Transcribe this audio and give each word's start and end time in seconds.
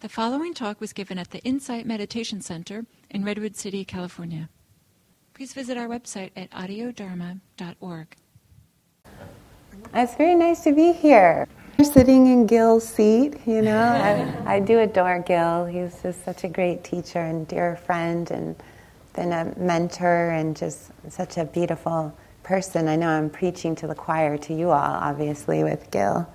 The 0.00 0.08
following 0.08 0.54
talk 0.54 0.80
was 0.80 0.94
given 0.94 1.18
at 1.18 1.30
the 1.30 1.40
Insight 1.40 1.84
Meditation 1.84 2.40
Center 2.40 2.86
in 3.10 3.22
Redwood 3.22 3.54
City, 3.54 3.84
California. 3.84 4.48
Please 5.34 5.52
visit 5.52 5.76
our 5.76 5.88
website 5.88 6.30
at 6.34 6.50
audiodharma.org. 6.52 8.16
It's 9.92 10.14
very 10.14 10.34
nice 10.36 10.64
to 10.64 10.72
be 10.72 10.94
here. 10.94 11.46
You're 11.76 11.84
sitting 11.84 12.28
in 12.28 12.46
Gil's 12.46 12.88
seat, 12.88 13.36
you 13.44 13.60
know, 13.60 13.76
I, 14.46 14.54
I 14.54 14.60
do 14.60 14.78
adore 14.78 15.18
Gil. 15.18 15.66
He's 15.66 16.00
just 16.00 16.24
such 16.24 16.44
a 16.44 16.48
great 16.48 16.82
teacher 16.82 17.18
and 17.18 17.46
dear 17.46 17.76
friend, 17.76 18.30
and 18.30 18.56
been 19.12 19.34
a 19.34 19.52
mentor, 19.58 20.30
and 20.30 20.56
just 20.56 20.92
such 21.10 21.36
a 21.36 21.44
beautiful 21.44 22.16
person. 22.42 22.88
I 22.88 22.96
know 22.96 23.08
I'm 23.10 23.28
preaching 23.28 23.76
to 23.76 23.86
the 23.86 23.94
choir, 23.94 24.38
to 24.38 24.54
you 24.54 24.70
all, 24.70 24.78
obviously, 24.80 25.62
with 25.62 25.90
Gil. 25.90 26.26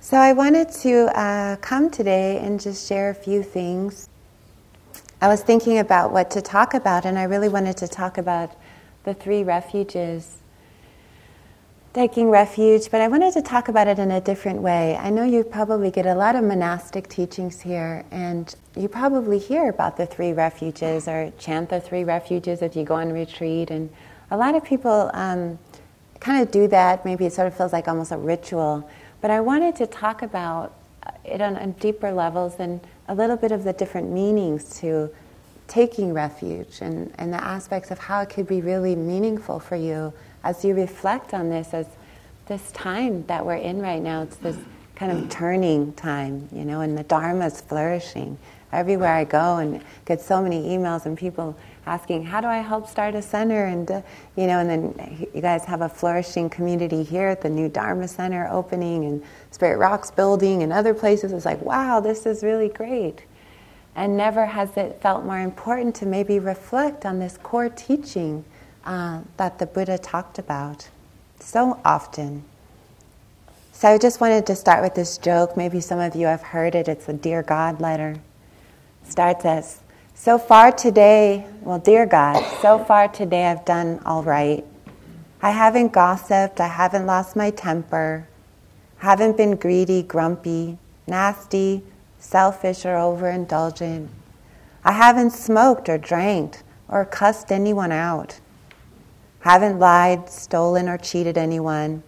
So 0.00 0.16
I 0.16 0.32
wanted 0.32 0.70
to 0.82 1.06
uh, 1.18 1.56
come 1.56 1.90
today 1.90 2.38
and 2.38 2.60
just 2.60 2.88
share 2.88 3.10
a 3.10 3.14
few 3.14 3.42
things. 3.42 4.08
I 5.20 5.26
was 5.26 5.42
thinking 5.42 5.80
about 5.80 6.12
what 6.12 6.30
to 6.30 6.40
talk 6.40 6.72
about, 6.72 7.04
and 7.04 7.18
I 7.18 7.24
really 7.24 7.48
wanted 7.48 7.76
to 7.78 7.88
talk 7.88 8.16
about 8.16 8.52
the 9.02 9.12
three 9.12 9.42
refuges. 9.42 10.38
Taking 11.94 12.30
refuge, 12.30 12.92
but 12.92 13.00
I 13.00 13.08
wanted 13.08 13.32
to 13.34 13.42
talk 13.42 13.68
about 13.68 13.88
it 13.88 13.98
in 13.98 14.12
a 14.12 14.20
different 14.20 14.62
way. 14.62 14.96
I 14.96 15.10
know 15.10 15.24
you 15.24 15.42
probably 15.42 15.90
get 15.90 16.06
a 16.06 16.14
lot 16.14 16.36
of 16.36 16.44
monastic 16.44 17.08
teachings 17.08 17.60
here, 17.60 18.04
and 18.12 18.54
you 18.76 18.86
probably 18.86 19.38
hear 19.40 19.68
about 19.68 19.96
the 19.96 20.06
three 20.06 20.32
refuges 20.32 21.08
or 21.08 21.32
chant 21.38 21.70
the 21.70 21.80
three 21.80 22.04
refuges 22.04 22.62
if 22.62 22.76
you 22.76 22.84
go 22.84 22.94
on 22.94 23.12
retreat. 23.12 23.70
And 23.70 23.90
a 24.30 24.36
lot 24.36 24.54
of 24.54 24.62
people 24.64 25.10
um, 25.12 25.58
kind 26.20 26.40
of 26.40 26.52
do 26.52 26.68
that. 26.68 27.04
Maybe 27.04 27.26
it 27.26 27.32
sort 27.32 27.48
of 27.48 27.56
feels 27.56 27.72
like 27.72 27.88
almost 27.88 28.12
a 28.12 28.16
ritual. 28.16 28.88
But 29.20 29.30
I 29.30 29.40
wanted 29.40 29.76
to 29.76 29.86
talk 29.86 30.22
about 30.22 30.74
uh, 31.04 31.10
it 31.24 31.40
on, 31.40 31.56
on 31.56 31.72
deeper 31.72 32.12
levels 32.12 32.54
and 32.58 32.80
a 33.08 33.14
little 33.14 33.36
bit 33.36 33.52
of 33.52 33.64
the 33.64 33.72
different 33.72 34.10
meanings 34.10 34.78
to 34.80 35.10
taking 35.66 36.14
refuge 36.14 36.78
and, 36.80 37.12
and 37.18 37.32
the 37.32 37.42
aspects 37.42 37.90
of 37.90 37.98
how 37.98 38.20
it 38.20 38.30
could 38.30 38.46
be 38.46 38.60
really 38.60 38.96
meaningful 38.96 39.60
for 39.60 39.76
you 39.76 40.12
as 40.44 40.64
you 40.64 40.74
reflect 40.74 41.34
on 41.34 41.50
this 41.50 41.74
as 41.74 41.86
this 42.46 42.72
time 42.72 43.24
that 43.26 43.44
we're 43.44 43.56
in 43.56 43.80
right 43.80 44.02
now. 44.02 44.22
It's 44.22 44.36
this 44.36 44.56
kind 44.94 45.12
of 45.12 45.28
turning 45.28 45.92
time, 45.92 46.48
you 46.52 46.64
know, 46.64 46.80
and 46.80 46.96
the 46.96 47.02
Dharma 47.04 47.46
is 47.46 47.60
flourishing. 47.60 48.38
Everywhere 48.72 49.14
I 49.14 49.24
go 49.24 49.56
and 49.56 49.82
get 50.04 50.20
so 50.20 50.42
many 50.42 50.62
emails 50.68 51.06
and 51.06 51.16
people 51.16 51.56
asking, 51.86 52.24
how 52.24 52.40
do 52.40 52.46
I 52.46 52.58
help 52.58 52.86
start 52.86 53.14
a 53.14 53.22
center? 53.22 53.64
And, 53.64 53.90
uh, 53.90 54.02
you 54.36 54.46
know, 54.46 54.58
and 54.58 54.68
then 54.68 55.28
you 55.34 55.40
guys 55.40 55.64
have 55.64 55.80
a 55.80 55.88
flourishing 55.88 56.50
community 56.50 57.02
here 57.02 57.28
at 57.28 57.40
the 57.40 57.48
new 57.48 57.68
Dharma 57.68 58.06
Center 58.06 58.46
opening 58.50 59.04
and 59.06 59.22
Spirit 59.50 59.78
Rocks 59.78 60.10
building 60.10 60.62
and 60.62 60.72
other 60.72 60.92
places. 60.92 61.32
It's 61.32 61.46
like, 61.46 61.62
wow, 61.62 62.00
this 62.00 62.26
is 62.26 62.42
really 62.42 62.68
great. 62.68 63.22
And 63.96 64.16
never 64.16 64.44
has 64.44 64.76
it 64.76 65.00
felt 65.00 65.24
more 65.24 65.40
important 65.40 65.94
to 65.96 66.06
maybe 66.06 66.38
reflect 66.38 67.06
on 67.06 67.18
this 67.18 67.38
core 67.42 67.70
teaching 67.70 68.44
uh, 68.84 69.22
that 69.38 69.58
the 69.58 69.66
Buddha 69.66 69.98
talked 69.98 70.38
about 70.38 70.88
so 71.40 71.80
often. 71.84 72.44
So 73.72 73.88
I 73.88 73.98
just 73.98 74.20
wanted 74.20 74.46
to 74.46 74.56
start 74.56 74.82
with 74.82 74.94
this 74.94 75.18
joke. 75.18 75.56
Maybe 75.56 75.80
some 75.80 76.00
of 76.00 76.14
you 76.14 76.26
have 76.26 76.42
heard 76.42 76.74
it. 76.74 76.88
It's 76.88 77.08
a 77.08 77.12
Dear 77.12 77.42
God 77.42 77.80
letter. 77.80 78.16
Starts 79.08 79.44
as 79.46 79.80
so 80.14 80.36
far 80.38 80.70
today, 80.70 81.46
well, 81.62 81.78
dear 81.78 82.04
God, 82.04 82.44
so 82.60 82.78
far 82.78 83.08
today 83.08 83.46
I've 83.46 83.64
done 83.64 84.00
all 84.04 84.22
right. 84.22 84.64
I 85.40 85.50
haven't 85.50 85.92
gossiped, 85.92 86.60
I 86.60 86.68
haven't 86.68 87.06
lost 87.06 87.34
my 87.34 87.50
temper, 87.50 88.28
haven't 88.98 89.36
been 89.36 89.56
greedy, 89.56 90.02
grumpy, 90.02 90.76
nasty, 91.06 91.82
selfish, 92.18 92.84
or 92.84 92.96
overindulgent. 92.96 94.08
I 94.84 94.92
haven't 94.92 95.30
smoked 95.30 95.88
or 95.88 95.96
drank 95.96 96.62
or 96.88 97.04
cussed 97.04 97.50
anyone 97.50 97.92
out. 97.92 98.40
Haven't 99.40 99.78
lied, 99.78 100.28
stolen, 100.28 100.88
or 100.88 100.98
cheated 100.98 101.38
anyone. 101.38 102.02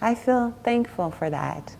I 0.00 0.14
feel 0.14 0.54
thankful 0.62 1.10
for 1.10 1.28
that. 1.28 1.76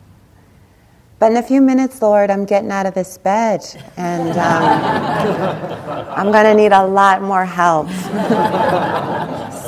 But 1.18 1.30
in 1.30 1.38
a 1.38 1.42
few 1.42 1.62
minutes, 1.62 2.02
Lord, 2.02 2.30
I'm 2.30 2.44
getting 2.44 2.70
out 2.70 2.84
of 2.84 2.92
this 2.92 3.16
bed 3.16 3.64
and 3.96 4.32
um, 4.32 4.38
I'm 6.10 6.30
going 6.30 6.44
to 6.44 6.54
need 6.54 6.72
a 6.72 6.86
lot 6.86 7.22
more 7.22 7.46
help. 7.46 7.88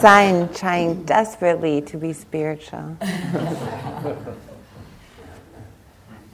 Sign 0.01 0.53
trying 0.53 1.05
desperately 1.05 1.81
to 1.83 1.97
be 1.97 2.13
spiritual. 2.13 2.97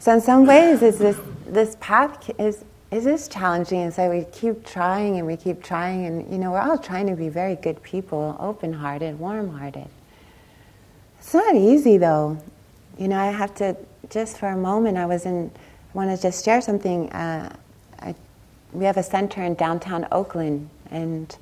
so, 0.00 0.14
in 0.14 0.20
some 0.20 0.46
ways, 0.46 0.82
is 0.82 0.98
this, 0.98 1.18
this 1.46 1.76
path 1.80 2.28
is, 2.40 2.64
is 2.90 3.04
this 3.04 3.28
challenging. 3.28 3.82
And 3.82 3.94
so 3.94 4.10
we 4.10 4.24
keep 4.32 4.66
trying 4.66 5.18
and 5.18 5.26
we 5.28 5.36
keep 5.36 5.62
trying. 5.62 6.06
And, 6.06 6.30
you 6.30 6.38
know, 6.38 6.50
we're 6.50 6.60
all 6.60 6.76
trying 6.76 7.06
to 7.06 7.14
be 7.14 7.28
very 7.28 7.54
good 7.54 7.80
people, 7.84 8.36
open 8.40 8.72
hearted, 8.72 9.20
warm 9.20 9.50
hearted. 9.56 9.88
It's 11.20 11.32
not 11.32 11.54
easy, 11.54 11.98
though. 11.98 12.36
You 12.98 13.06
know, 13.08 13.18
I 13.18 13.30
have 13.30 13.54
to 13.56 13.76
just 14.10 14.38
for 14.38 14.48
a 14.48 14.56
moment, 14.56 14.96
I 14.96 15.06
was 15.06 15.26
in, 15.26 15.50
I 15.94 15.96
want 15.96 16.14
to 16.14 16.20
just 16.20 16.44
share 16.44 16.60
something. 16.60 17.10
Uh, 17.12 17.54
I, 18.00 18.14
we 18.72 18.84
have 18.84 18.96
a 18.96 19.02
center 19.02 19.42
in 19.42 19.54
downtown 19.54 20.06
Oakland, 20.12 20.68
and 20.90 21.36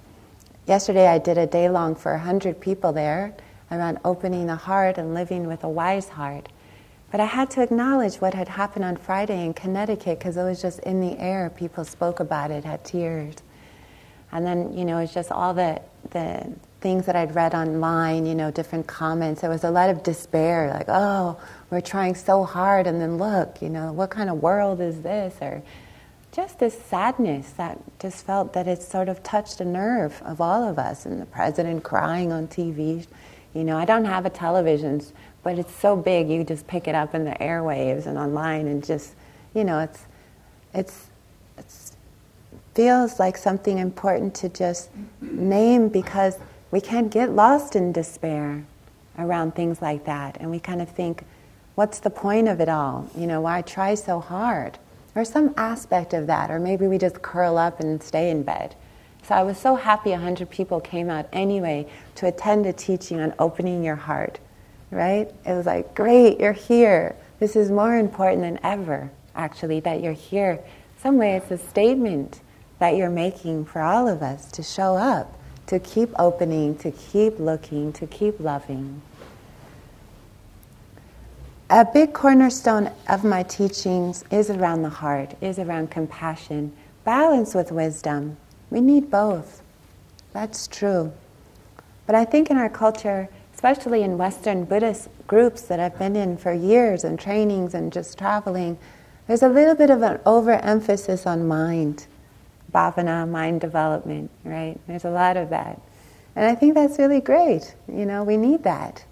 yesterday 0.66 1.06
I 1.08 1.18
did 1.18 1.38
a 1.38 1.46
day 1.46 1.68
long 1.68 1.94
for 1.94 2.12
100 2.12 2.60
people 2.60 2.92
there 2.92 3.34
around 3.70 3.98
opening 4.04 4.46
the 4.46 4.56
heart 4.56 4.98
and 4.98 5.14
living 5.14 5.46
with 5.46 5.64
a 5.64 5.68
wise 5.68 6.10
heart. 6.10 6.48
But 7.10 7.20
I 7.20 7.26
had 7.26 7.50
to 7.52 7.62
acknowledge 7.62 8.16
what 8.16 8.32
had 8.34 8.48
happened 8.48 8.84
on 8.84 8.96
Friday 8.96 9.44
in 9.44 9.52
Connecticut 9.52 10.18
because 10.18 10.36
it 10.36 10.42
was 10.42 10.62
just 10.62 10.78
in 10.80 11.00
the 11.00 11.18
air. 11.18 11.50
People 11.50 11.84
spoke 11.84 12.20
about 12.20 12.50
it, 12.50 12.64
had 12.64 12.84
tears. 12.84 13.36
And 14.32 14.46
then, 14.46 14.76
you 14.76 14.86
know, 14.86 14.98
it's 14.98 15.12
just 15.12 15.30
all 15.30 15.52
the, 15.52 15.80
the 16.10 16.50
things 16.80 17.04
that 17.04 17.14
I'd 17.14 17.34
read 17.34 17.54
online, 17.54 18.24
you 18.24 18.34
know, 18.34 18.50
different 18.50 18.86
comments. 18.86 19.42
There 19.42 19.50
was 19.50 19.64
a 19.64 19.70
lot 19.70 19.90
of 19.90 20.02
despair, 20.02 20.70
like, 20.72 20.86
oh, 20.88 21.38
we're 21.72 21.80
trying 21.80 22.14
so 22.14 22.44
hard, 22.44 22.86
and 22.86 23.00
then 23.00 23.16
look, 23.16 23.62
you 23.62 23.70
know, 23.70 23.94
what 23.94 24.10
kind 24.10 24.28
of 24.28 24.42
world 24.42 24.78
is 24.78 25.00
this? 25.00 25.34
Or 25.40 25.62
just 26.30 26.58
this 26.58 26.78
sadness 26.78 27.50
that 27.52 27.80
just 27.98 28.26
felt 28.26 28.52
that 28.52 28.68
it 28.68 28.82
sort 28.82 29.08
of 29.08 29.22
touched 29.22 29.58
a 29.58 29.64
nerve 29.64 30.20
of 30.22 30.38
all 30.38 30.62
of 30.68 30.78
us, 30.78 31.06
and 31.06 31.18
the 31.18 31.24
president 31.24 31.82
crying 31.82 32.30
on 32.30 32.46
TV. 32.46 33.06
You 33.54 33.64
know, 33.64 33.78
I 33.78 33.86
don't 33.86 34.04
have 34.04 34.26
a 34.26 34.30
television, 34.30 35.02
but 35.42 35.58
it's 35.58 35.74
so 35.74 35.96
big 35.96 36.28
you 36.28 36.44
just 36.44 36.66
pick 36.66 36.86
it 36.86 36.94
up 36.94 37.14
in 37.14 37.24
the 37.24 37.32
airwaves 37.40 38.04
and 38.04 38.18
online, 38.18 38.66
and 38.66 38.84
just, 38.84 39.14
you 39.54 39.64
know, 39.64 39.78
it's, 39.78 40.04
it's, 40.74 41.08
feels 42.74 43.18
like 43.18 43.38
something 43.38 43.78
important 43.78 44.34
to 44.34 44.48
just 44.50 44.90
name 45.22 45.88
because 45.88 46.38
we 46.70 46.82
can't 46.82 47.10
get 47.10 47.30
lost 47.30 47.76
in 47.76 47.92
despair 47.92 48.62
around 49.18 49.54
things 49.54 49.80
like 49.80 50.04
that, 50.04 50.36
and 50.38 50.50
we 50.50 50.58
kind 50.58 50.82
of 50.82 50.88
think, 50.90 51.24
What's 51.74 52.00
the 52.00 52.10
point 52.10 52.48
of 52.48 52.60
it 52.60 52.68
all? 52.68 53.08
You 53.16 53.26
know, 53.26 53.40
why 53.40 53.62
try 53.62 53.94
so 53.94 54.20
hard? 54.20 54.78
Or 55.14 55.24
some 55.24 55.54
aspect 55.56 56.12
of 56.12 56.26
that, 56.26 56.50
or 56.50 56.58
maybe 56.58 56.86
we 56.86 56.98
just 56.98 57.22
curl 57.22 57.56
up 57.56 57.80
and 57.80 58.02
stay 58.02 58.30
in 58.30 58.42
bed. 58.42 58.74
So 59.22 59.34
I 59.34 59.42
was 59.42 59.56
so 59.56 59.76
happy 59.76 60.10
100 60.10 60.50
people 60.50 60.80
came 60.80 61.08
out 61.08 61.28
anyway 61.32 61.86
to 62.16 62.26
attend 62.26 62.66
a 62.66 62.72
teaching 62.72 63.20
on 63.20 63.34
opening 63.38 63.84
your 63.84 63.96
heart, 63.96 64.38
right? 64.90 65.30
It 65.46 65.52
was 65.52 65.64
like, 65.64 65.94
great, 65.94 66.40
you're 66.40 66.52
here. 66.52 67.14
This 67.38 67.56
is 67.56 67.70
more 67.70 67.96
important 67.96 68.42
than 68.42 68.58
ever, 68.62 69.10
actually, 69.34 69.80
that 69.80 70.02
you're 70.02 70.12
here. 70.12 70.60
Some 71.02 71.18
way 71.18 71.36
it's 71.36 71.50
a 71.50 71.58
statement 71.58 72.40
that 72.78 72.96
you're 72.96 73.10
making 73.10 73.64
for 73.64 73.80
all 73.80 74.08
of 74.08 74.22
us 74.22 74.50
to 74.52 74.62
show 74.62 74.96
up, 74.96 75.38
to 75.68 75.78
keep 75.78 76.10
opening, 76.18 76.76
to 76.78 76.90
keep 76.90 77.38
looking, 77.38 77.92
to 77.94 78.06
keep 78.06 78.40
loving. 78.40 79.00
A 81.74 81.86
big 81.86 82.12
cornerstone 82.12 82.90
of 83.08 83.24
my 83.24 83.44
teachings 83.44 84.24
is 84.30 84.50
around 84.50 84.82
the 84.82 84.90
heart, 84.90 85.34
is 85.40 85.58
around 85.58 85.90
compassion, 85.90 86.70
balance 87.02 87.54
with 87.54 87.72
wisdom. 87.72 88.36
We 88.68 88.82
need 88.82 89.10
both. 89.10 89.62
That's 90.34 90.66
true. 90.66 91.14
But 92.04 92.14
I 92.14 92.26
think 92.26 92.50
in 92.50 92.58
our 92.58 92.68
culture, 92.68 93.26
especially 93.54 94.02
in 94.02 94.18
Western 94.18 94.66
Buddhist 94.66 95.08
groups 95.26 95.62
that 95.62 95.80
I've 95.80 95.98
been 95.98 96.14
in 96.14 96.36
for 96.36 96.52
years 96.52 97.04
and 97.04 97.18
trainings 97.18 97.72
and 97.72 97.90
just 97.90 98.18
traveling, 98.18 98.76
there's 99.26 99.42
a 99.42 99.48
little 99.48 99.74
bit 99.74 99.88
of 99.88 100.02
an 100.02 100.20
overemphasis 100.26 101.26
on 101.26 101.48
mind, 101.48 102.06
bhavana, 102.70 103.26
mind 103.26 103.62
development, 103.62 104.30
right? 104.44 104.78
There's 104.86 105.06
a 105.06 105.10
lot 105.10 105.38
of 105.38 105.48
that. 105.48 105.80
And 106.36 106.44
I 106.44 106.54
think 106.54 106.74
that's 106.74 106.98
really 106.98 107.22
great. 107.22 107.74
You 107.88 108.04
know, 108.04 108.24
we 108.24 108.36
need 108.36 108.62
that. 108.64 109.06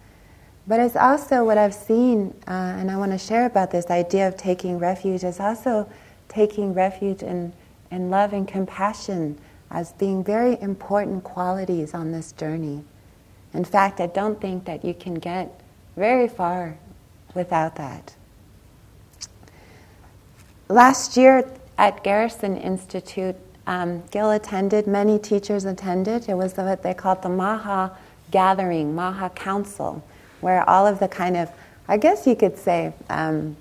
But 0.71 0.79
it's 0.79 0.95
also 0.95 1.45
what 1.45 1.59
I've 1.59 1.75
seen, 1.75 2.33
uh, 2.47 2.53
and 2.53 2.93
I 2.93 2.97
want 2.97 3.11
to 3.11 3.19
share 3.19 3.45
about 3.45 3.73
this 3.73 3.91
idea 3.91 4.29
of 4.29 4.37
taking 4.37 4.79
refuge, 4.79 5.25
is 5.25 5.41
also 5.41 5.91
taking 6.29 6.75
refuge 6.75 7.25
in, 7.25 7.53
in 7.91 8.09
love 8.09 8.33
and 8.33 8.47
compassion 8.47 9.37
as 9.73 9.91
being 9.95 10.23
very 10.23 10.57
important 10.63 11.25
qualities 11.25 11.93
on 11.93 12.13
this 12.13 12.31
journey. 12.31 12.85
In 13.53 13.65
fact, 13.65 13.99
I 14.01 14.07
don't 14.07 14.41
think 14.41 14.65
that 14.67 14.85
you 14.85 14.95
can 14.95 15.15
get 15.15 15.61
very 15.97 16.29
far 16.29 16.79
without 17.35 17.75
that. 17.75 18.15
Last 20.69 21.17
year, 21.17 21.51
at 21.79 22.05
Garrison 22.05 22.57
Institute, 22.57 23.35
um, 23.67 24.05
Gil 24.13 24.31
attended, 24.31 24.87
many 24.87 25.19
teachers 25.19 25.65
attended. 25.65 26.29
It 26.29 26.35
was 26.35 26.57
what 26.57 26.85
they 26.85 26.95
called 26.95 27.23
the 27.23 27.29
Maha 27.29 27.91
Gathering, 28.31 28.95
Maha 28.95 29.31
Council, 29.31 30.05
where 30.41 30.69
all 30.69 30.87
of 30.87 30.99
the 30.99 31.09
kind 31.09 31.37
of, 31.37 31.51
I 31.89 31.97
guess 31.97 32.27
you 32.27 32.37
could 32.37 32.59
say, 32.59 32.93
um, 33.09 33.57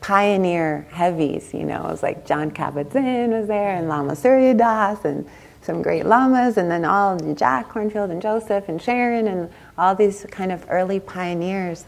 pioneer 0.00 0.86
heavies, 0.90 1.52
you 1.52 1.64
know, 1.64 1.86
it 1.86 1.90
was 1.90 2.02
like 2.02 2.26
Jon 2.26 2.50
Kabat-Zinn 2.50 3.30
was 3.30 3.48
there 3.48 3.74
and 3.74 3.88
Lama 3.88 4.14
Surya 4.14 4.54
Das 4.54 5.04
and 5.04 5.26
some 5.60 5.82
great 5.82 6.06
lamas, 6.06 6.56
and 6.56 6.70
then 6.70 6.84
all 6.84 7.18
Jack 7.34 7.68
Kornfield 7.68 8.10
and 8.10 8.22
Joseph 8.22 8.68
and 8.68 8.80
Sharon 8.80 9.26
and 9.26 9.50
all 9.76 9.94
these 9.94 10.24
kind 10.30 10.50
of 10.50 10.64
early 10.70 10.98
pioneers. 10.98 11.84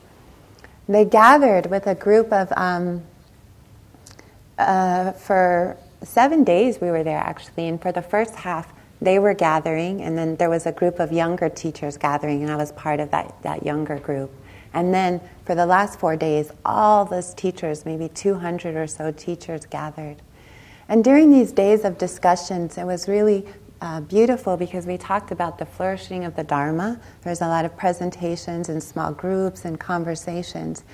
They 0.87 1.05
gathered 1.05 1.71
with 1.71 1.87
a 1.87 1.95
group 1.95 2.33
of, 2.33 2.53
um, 2.57 3.03
uh, 4.59 5.13
for 5.13 5.79
seven 6.03 6.45
days 6.45 6.81
we 6.81 6.91
were 6.91 7.03
there 7.03 7.19
actually, 7.19 7.69
and 7.69 7.81
for 7.81 7.93
the 7.93 8.03
first 8.03 8.35
half 8.35 8.71
they 9.01 9.19
were 9.19 9.35
gathering, 9.35 10.03
and 10.03 10.17
then 10.17 10.37
there 10.37 10.51
was 10.51 10.67
a 10.67 10.73
group 10.73 11.01
of 11.01 11.13
younger 11.13 11.49
teachers 11.49 11.97
gathering, 11.97 12.43
and 12.43 12.53
I 12.53 12.57
was 12.57 12.73
part 12.73 13.01
of 13.01 13.11
that, 13.11 13.35
that 13.43 13.65
younger 13.65 13.99
group. 13.99 14.31
And 14.73 14.95
then 14.95 15.21
for 15.45 15.55
the 15.55 15.67
last 15.67 15.99
four 15.99 16.17
days, 16.17 16.53
all 16.65 17.05
those 17.05 17.35
teachers, 17.35 17.85
maybe 17.85 18.09
200 18.09 18.77
or 18.77 18.87
so 18.87 19.11
teachers, 19.11 19.67
gathered. 19.67 20.17
And 20.89 21.03
during 21.03 21.31
these 21.31 21.53
days 21.53 21.85
of 21.85 21.99
discussions, 21.99 22.77
it 22.77 22.85
was 22.85 23.09
really 23.09 23.47
uh, 23.81 24.01
beautiful 24.03 24.57
because 24.57 24.87
we 24.87 24.99
talked 24.99 25.33
about 25.33 25.59
the 25.59 25.65
flourishing 25.65 26.25
of 26.25 26.37
the 26.37 26.45
Dharma. 26.45 27.01
There's 27.23 27.41
a 27.41 27.47
lot 27.47 27.65
of 27.65 27.77
presentations 27.77 28.69
and 28.69 28.83
small 28.83 29.13
groups 29.13 29.65
and 29.65 29.81
conversations. 29.81 30.85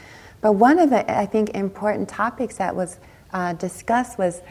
But 0.40 0.52
one 0.52 0.78
of 0.78 0.90
the, 0.90 1.10
I 1.10 1.26
think, 1.26 1.50
important 1.50 2.08
topics 2.08 2.56
that 2.56 2.74
was 2.74 2.98
uh, 3.32 3.54
discussed 3.54 4.18
was 4.18 4.42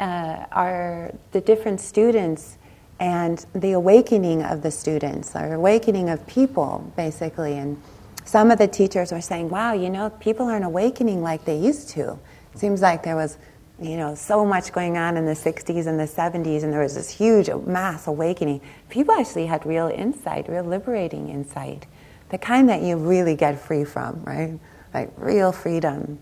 uh, 0.00 0.46
our, 0.52 1.12
the 1.32 1.40
different 1.40 1.80
students 1.80 2.58
and 3.00 3.44
the 3.54 3.72
awakening 3.72 4.42
of 4.42 4.62
the 4.62 4.70
students, 4.70 5.34
or 5.36 5.54
awakening 5.54 6.08
of 6.08 6.26
people, 6.26 6.92
basically. 6.96 7.56
And 7.56 7.80
some 8.24 8.50
of 8.50 8.58
the 8.58 8.68
teachers 8.68 9.12
were 9.12 9.20
saying, 9.20 9.50
wow, 9.50 9.72
you 9.72 9.88
know, 9.88 10.10
people 10.10 10.46
aren't 10.46 10.64
awakening 10.64 11.22
like 11.22 11.44
they 11.44 11.56
used 11.56 11.90
to. 11.90 12.18
It 12.54 12.58
seems 12.58 12.82
like 12.82 13.02
there 13.04 13.16
was 13.16 13.38
you 13.80 13.96
know, 13.96 14.14
so 14.14 14.44
much 14.44 14.72
going 14.72 14.96
on 14.96 15.16
in 15.16 15.24
the 15.24 15.34
60s 15.34 15.86
and 15.86 16.00
the 16.00 16.04
70s, 16.04 16.64
and 16.64 16.72
there 16.72 16.82
was 16.82 16.96
this 16.96 17.10
huge 17.10 17.48
mass 17.64 18.08
awakening. 18.08 18.60
People 18.88 19.14
actually 19.14 19.46
had 19.46 19.64
real 19.64 19.86
insight, 19.86 20.48
real 20.48 20.64
liberating 20.64 21.28
insight, 21.28 21.86
the 22.30 22.38
kind 22.38 22.68
that 22.68 22.82
you 22.82 22.96
really 22.96 23.36
get 23.36 23.60
free 23.60 23.84
from, 23.84 24.22
right? 24.24 24.58
Like 24.92 25.12
real 25.16 25.52
freedom. 25.52 26.18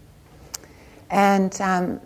And 1.08 1.58
um, 1.61 2.00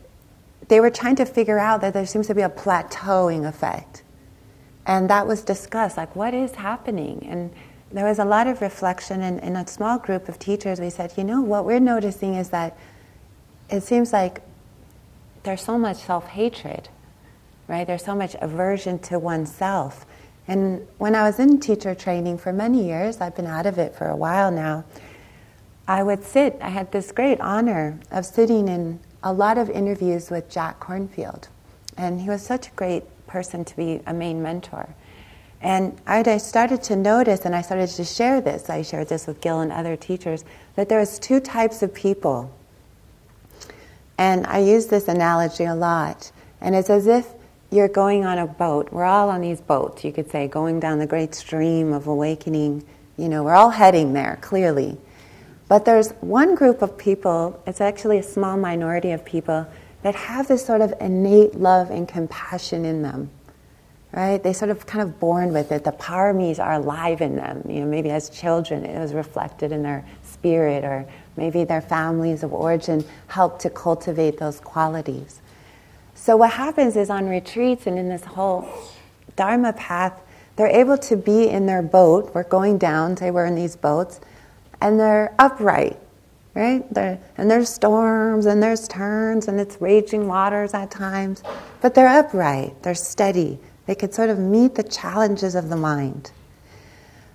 they 0.69 0.79
were 0.79 0.91
trying 0.91 1.17
to 1.17 1.25
figure 1.25 1.59
out 1.59 1.81
that 1.81 1.95
there 1.95 2.07
seems 2.07 2.29
to 2.29 2.35
be 2.35 2.43
a 2.43 2.49
plateauing 2.49 3.47
effect. 3.49 4.05
And 4.91 5.09
that 5.09 5.25
was 5.25 5.43
discussed, 5.43 5.97
like, 5.97 6.17
what 6.17 6.35
is 6.35 6.57
happening? 6.57 7.25
And 7.31 7.53
there 7.93 8.07
was 8.07 8.19
a 8.19 8.25
lot 8.25 8.49
of 8.49 8.61
reflection, 8.61 9.23
and 9.23 9.39
in 9.39 9.55
a 9.55 9.65
small 9.69 9.99
group 9.99 10.29
of 10.29 10.37
teachers, 10.41 10.81
we 10.81 10.91
said, 10.91 11.13
you 11.17 11.23
know, 11.23 11.41
what 11.41 11.65
we're 11.65 11.79
noticing 11.79 12.35
is 12.35 12.51
that 12.51 12.77
it 13.71 13.83
seems 13.85 14.13
like 14.13 14.43
there's 15.45 15.63
so 15.63 15.79
much 15.79 15.99
self 15.99 16.27
hatred, 16.27 16.89
right? 17.69 17.87
There's 17.87 18.05
so 18.05 18.17
much 18.17 18.35
aversion 18.41 18.99
to 19.11 19.21
oneself. 19.21 20.07
And 20.49 20.89
when 20.99 21.15
I 21.15 21.23
was 21.23 21.39
in 21.39 21.61
teacher 21.61 21.95
training 21.95 22.39
for 22.39 22.53
many 22.53 22.85
years, 22.85 23.21
I've 23.21 23.37
been 23.37 23.47
out 23.47 23.67
of 23.67 23.79
it 23.79 23.95
for 23.95 24.09
a 24.09 24.17
while 24.17 24.51
now, 24.51 24.85
I 25.87 26.03
would 26.03 26.25
sit, 26.25 26.59
I 26.61 26.71
had 26.71 26.91
this 26.91 27.13
great 27.13 27.41
honor 27.41 28.01
of 28.11 28.27
sitting 28.27 28.67
in 28.67 28.99
a 29.23 29.33
lot 29.33 29.57
of 29.57 29.71
interviews 29.71 30.31
with 30.31 30.51
Jack 30.51 30.81
Kornfield. 30.81 31.47
And 31.97 32.21
he 32.21 32.29
was 32.29 32.45
such 32.45 32.67
a 32.67 32.71
great 32.73 33.05
person 33.31 33.65
to 33.65 33.77
be 33.77 34.01
a 34.07 34.13
main 34.13 34.43
mentor. 34.43 34.89
And 35.63 36.01
I 36.07 36.39
started 36.39 36.83
to 36.85 36.97
notice, 36.97 37.45
and 37.45 37.55
I 37.55 37.63
started 37.63 37.89
to 37.89 38.05
share 38.05 38.41
this, 38.41 38.71
I 38.71 38.83
shared 38.83 39.09
this 39.09 39.27
with 39.27 39.41
Gil 39.41 39.61
and 39.61 39.71
other 39.71 39.97
teachers, 39.97 40.45
that 40.75 40.89
there 40.89 40.99
was 40.99 41.19
two 41.19 41.39
types 41.41 41.83
of 41.83 41.95
people 41.95 42.51
and 44.21 44.47
I 44.47 44.59
use 44.59 44.89
this 44.89 45.09
analogy 45.09 45.65
a 45.65 45.75
lot. 45.75 46.31
And 46.61 46.75
it's 46.75 46.91
as 46.91 47.07
if 47.07 47.27
you're 47.71 47.89
going 47.89 48.27
on 48.27 48.37
a 48.37 48.47
boat. 48.47 48.93
We're 48.93 49.07
all 49.07 49.31
on 49.31 49.41
these 49.41 49.63
boats, 49.63 50.05
you 50.05 50.13
could 50.13 50.31
say, 50.31 50.47
going 50.47 50.79
down 50.79 50.99
the 50.99 51.07
great 51.07 51.35
stream 51.35 51.95
of 51.95 52.07
awakening. 52.07 52.85
You 53.17 53.31
know, 53.31 53.43
we're 53.43 53.55
all 53.55 53.71
heading 53.71 54.13
there, 54.13 54.39
clearly. 54.43 54.99
But 55.69 55.87
there's 55.87 56.11
one 56.21 56.55
group 56.55 56.83
of 56.83 56.99
people, 56.99 57.63
it's 57.67 57.81
actually 57.81 58.19
a 58.19 58.23
small 58.23 58.59
minority 58.59 59.13
of 59.13 59.25
people, 59.25 59.67
that 60.03 60.15
have 60.15 60.49
this 60.49 60.65
sort 60.65 60.81
of 60.81 60.95
innate 61.01 61.55
love 61.57 61.91
and 61.91 62.09
compassion 62.09 62.85
in 62.85 63.03
them. 63.03 63.31
Right? 64.13 64.43
They 64.43 64.53
sort 64.53 64.73
of 64.73 64.87
kind 64.87 65.03
of 65.03 65.21
born 65.21 65.53
with 65.53 65.71
it. 65.71 65.85
The 65.85 65.93
paramis 65.93 66.59
are 66.59 66.75
alive 66.75 67.21
in 67.21 67.37
them. 67.37 67.63
You 67.69 67.81
know, 67.81 67.87
maybe 67.87 68.11
as 68.11 68.29
children 68.29 68.85
it 68.85 68.99
was 68.99 69.15
reflected 69.15 69.71
in 69.71 69.85
their 69.85 70.05
spirit 70.25 70.85
or 70.85 71.07
Maybe 71.41 71.65
their 71.65 71.81
families 71.81 72.43
of 72.43 72.53
origin 72.53 73.03
helped 73.29 73.63
to 73.63 73.71
cultivate 73.71 74.39
those 74.39 74.61
qualities. 74.61 75.41
So, 76.15 76.37
what 76.37 76.51
happens 76.51 76.97
is 76.97 77.09
on 77.09 77.31
retreats 77.31 77.87
and 77.87 77.99
in 77.99 78.11
this 78.11 78.25
whole 78.25 78.69
Dharma 79.37 79.73
path, 79.73 80.21
they're 80.57 80.67
able 80.67 80.99
to 80.99 81.17
be 81.17 81.49
in 81.49 81.65
their 81.65 81.81
boat. 81.81 82.33
We're 82.35 82.43
going 82.45 82.77
down, 82.77 83.17
say 83.17 83.31
we're 83.31 83.47
in 83.47 83.55
these 83.55 83.75
boats, 83.75 84.21
and 84.83 85.01
they're 85.01 85.35
upright, 85.39 85.99
right? 86.61 87.19
And 87.39 87.51
there's 87.51 87.71
storms 87.71 88.45
and 88.45 88.63
there's 88.63 88.87
turns 88.87 89.49
and 89.49 89.59
it's 89.59 89.81
raging 89.81 90.29
waters 90.29 90.75
at 90.75 90.91
times, 90.91 91.43
but 91.81 91.95
they're 91.95 92.07
upright, 92.07 92.83
they're 92.83 92.95
steady. 92.95 93.59
They 93.87 93.95
could 93.95 94.13
sort 94.13 94.29
of 94.29 94.39
meet 94.39 94.75
the 94.75 94.83
challenges 94.83 95.55
of 95.55 95.71
the 95.71 95.77
mind. 95.77 96.31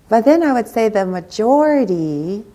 But 0.09 0.25
then 0.25 0.43
I 0.43 0.53
would 0.53 0.67
say 0.67 0.89
the 0.89 1.07
majority 1.07 2.45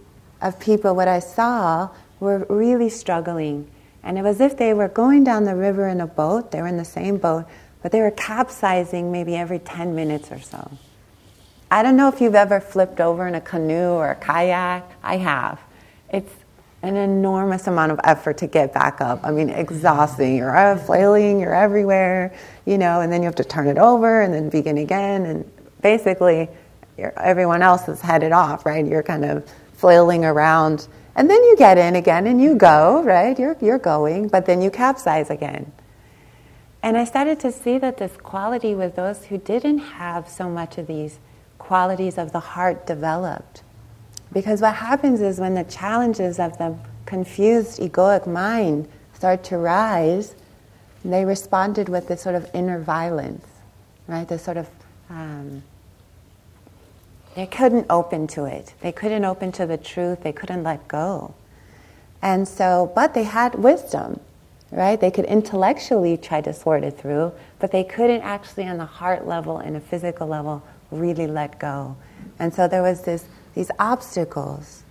of 0.40 0.60
people, 0.60 0.94
what 0.94 1.08
I 1.08 1.18
saw, 1.18 1.90
were 2.20 2.46
really 2.48 2.88
struggling. 2.88 3.68
And 4.04 4.16
it 4.16 4.22
was 4.22 4.40
as 4.40 4.52
if 4.52 4.56
they 4.56 4.72
were 4.72 4.88
going 4.88 5.24
down 5.24 5.44
the 5.44 5.56
river 5.56 5.88
in 5.88 6.00
a 6.00 6.06
boat, 6.06 6.52
they 6.52 6.62
were 6.62 6.68
in 6.68 6.76
the 6.76 6.84
same 6.84 7.18
boat, 7.18 7.46
but 7.82 7.90
they 7.90 8.00
were 8.00 8.12
capsizing 8.12 9.10
maybe 9.10 9.34
every 9.34 9.58
10 9.58 9.94
minutes 9.96 10.30
or 10.30 10.40
so. 10.40 10.70
I 11.68 11.82
don't 11.82 11.96
know 11.96 12.08
if 12.08 12.20
you've 12.20 12.36
ever 12.36 12.60
flipped 12.60 13.00
over 13.00 13.26
in 13.26 13.34
a 13.34 13.40
canoe 13.40 13.90
or 13.90 14.12
a 14.12 14.14
kayak. 14.14 14.88
I 15.02 15.16
have. 15.16 15.60
It's 16.12 16.32
an 16.82 16.96
enormous 16.96 17.66
amount 17.66 17.92
of 17.92 18.00
effort 18.04 18.38
to 18.38 18.46
get 18.46 18.72
back 18.72 19.00
up. 19.00 19.20
I 19.22 19.30
mean, 19.30 19.50
exhausting. 19.50 20.36
You're 20.36 20.76
flailing, 20.78 21.40
you're 21.40 21.54
everywhere, 21.54 22.34
you 22.64 22.78
know, 22.78 23.00
and 23.00 23.12
then 23.12 23.22
you 23.22 23.26
have 23.26 23.34
to 23.36 23.44
turn 23.44 23.66
it 23.68 23.78
over 23.78 24.22
and 24.22 24.32
then 24.32 24.48
begin 24.48 24.78
again. 24.78 25.26
And 25.26 25.50
basically, 25.82 26.48
everyone 26.98 27.62
else 27.62 27.88
is 27.88 28.00
headed 28.00 28.32
off, 28.32 28.64
right? 28.64 28.86
You're 28.86 29.02
kind 29.02 29.24
of 29.24 29.50
flailing 29.74 30.24
around. 30.24 30.88
And 31.16 31.28
then 31.28 31.42
you 31.44 31.56
get 31.56 31.76
in 31.76 31.96
again 31.96 32.26
and 32.26 32.40
you 32.40 32.54
go, 32.54 33.02
right? 33.02 33.38
You're, 33.38 33.56
you're 33.60 33.78
going, 33.78 34.28
but 34.28 34.46
then 34.46 34.62
you 34.62 34.70
capsize 34.70 35.28
again. 35.28 35.70
And 36.82 36.96
I 36.96 37.04
started 37.04 37.38
to 37.40 37.52
see 37.52 37.76
that 37.78 37.98
this 37.98 38.16
quality 38.16 38.74
with 38.74 38.96
those 38.96 39.26
who 39.26 39.36
didn't 39.36 39.78
have 39.78 40.28
so 40.28 40.48
much 40.48 40.78
of 40.78 40.86
these 40.86 41.18
qualities 41.58 42.16
of 42.16 42.32
the 42.32 42.40
heart 42.40 42.86
developed. 42.86 43.62
Because 44.32 44.60
what 44.60 44.76
happens 44.76 45.20
is 45.20 45.40
when 45.40 45.54
the 45.54 45.64
challenges 45.64 46.38
of 46.38 46.56
the 46.58 46.76
confused 47.06 47.80
egoic 47.80 48.26
mind 48.26 48.88
start 49.14 49.42
to 49.44 49.58
rise, 49.58 50.34
they 51.04 51.24
responded 51.24 51.88
with 51.88 52.08
this 52.08 52.22
sort 52.22 52.34
of 52.34 52.48
inner 52.54 52.78
violence, 52.78 53.46
right? 54.06 54.28
This 54.28 54.42
sort 54.42 54.56
of 54.56 54.68
um, 55.08 55.62
they 57.34 57.46
couldn't 57.46 57.86
open 57.90 58.26
to 58.28 58.44
it. 58.44 58.74
They 58.80 58.92
couldn't 58.92 59.24
open 59.24 59.52
to 59.52 59.66
the 59.66 59.76
truth. 59.76 60.22
They 60.22 60.32
couldn't 60.32 60.62
let 60.62 60.88
go. 60.88 61.34
And 62.22 62.46
so, 62.46 62.90
but 62.94 63.14
they 63.14 63.22
had 63.22 63.54
wisdom, 63.54 64.20
right? 64.70 65.00
They 65.00 65.10
could 65.10 65.24
intellectually 65.24 66.16
try 66.16 66.40
to 66.42 66.52
sort 66.52 66.82
it 66.84 66.98
through, 66.98 67.32
but 67.58 67.70
they 67.72 67.84
couldn't 67.84 68.22
actually, 68.22 68.66
on 68.66 68.78
the 68.78 68.84
heart 68.84 69.26
level 69.26 69.58
and 69.58 69.76
a 69.76 69.80
physical 69.80 70.26
level, 70.26 70.62
really 70.90 71.26
let 71.26 71.58
go. 71.58 71.96
And 72.38 72.52
so 72.52 72.66
there 72.66 72.82
was 72.82 73.02
this, 73.02 73.24
these 73.54 73.70
obstacles. 73.78 74.82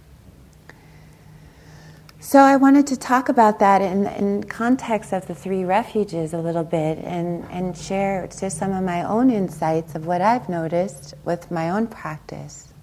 So 2.21 2.39
I 2.39 2.57
wanted 2.57 2.85
to 2.87 2.97
talk 2.97 3.29
about 3.29 3.59
that 3.59 3.81
in, 3.81 4.05
in 4.05 4.43
context 4.43 5.13
of 5.13 5.25
the 5.25 5.33
three 5.33 5.63
refuges 5.63 6.33
a 6.33 6.37
little 6.37 6.65
bit 6.65 6.99
and, 6.99 7.45
and 7.49 7.75
share 7.77 8.27
just 8.27 8.57
some 8.57 8.73
of 8.73 8.83
my 8.83 9.03
own 9.03 9.29
insights 9.29 9.95
of 9.95 10.05
what 10.05 10.21
I've 10.21 10.49
noticed 10.49 11.13
with 11.23 11.49
my 11.49 11.69
own 11.69 11.87
practice. 11.87 12.73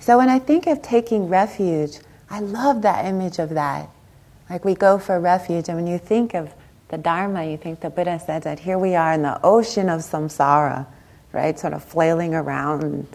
So 0.00 0.16
when 0.16 0.30
I 0.30 0.38
think 0.38 0.66
of 0.66 0.80
taking 0.80 1.28
refuge, 1.28 1.98
I 2.30 2.40
love 2.40 2.82
that 2.82 3.04
image 3.04 3.38
of 3.38 3.50
that. 3.50 3.90
Like 4.48 4.64
we 4.64 4.74
go 4.74 4.98
for 4.98 5.20
refuge, 5.20 5.68
and 5.68 5.76
when 5.76 5.86
you 5.86 5.98
think 5.98 6.34
of 6.34 6.52
the 6.88 6.96
Dharma, 6.96 7.44
you 7.44 7.58
think 7.58 7.80
the 7.80 7.90
Buddha 7.90 8.18
said 8.18 8.44
that 8.44 8.60
here 8.60 8.78
we 8.78 8.94
are 8.94 9.12
in 9.12 9.22
the 9.22 9.38
ocean 9.44 9.90
of 9.90 10.00
samsara, 10.00 10.86
right? 11.32 11.58
Sort 11.58 11.74
of 11.74 11.84
flailing 11.84 12.34
around 12.34 13.06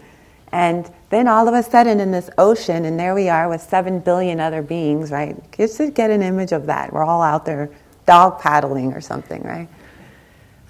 and 0.54 0.88
then 1.10 1.26
all 1.26 1.48
of 1.48 1.54
a 1.54 1.64
sudden, 1.64 1.98
in 1.98 2.12
this 2.12 2.30
ocean, 2.38 2.84
and 2.84 2.96
there 2.96 3.12
we 3.12 3.28
are 3.28 3.48
with 3.48 3.60
seven 3.60 3.98
billion 3.98 4.38
other 4.38 4.62
beings, 4.62 5.10
right? 5.10 5.36
Just 5.50 5.78
to 5.78 5.90
get 5.90 6.10
an 6.10 6.22
image 6.22 6.52
of 6.52 6.66
that. 6.66 6.92
We're 6.92 7.02
all 7.02 7.22
out 7.22 7.44
there 7.44 7.70
dog 8.06 8.38
paddling 8.38 8.92
or 8.92 9.00
something, 9.00 9.42
right? 9.42 9.66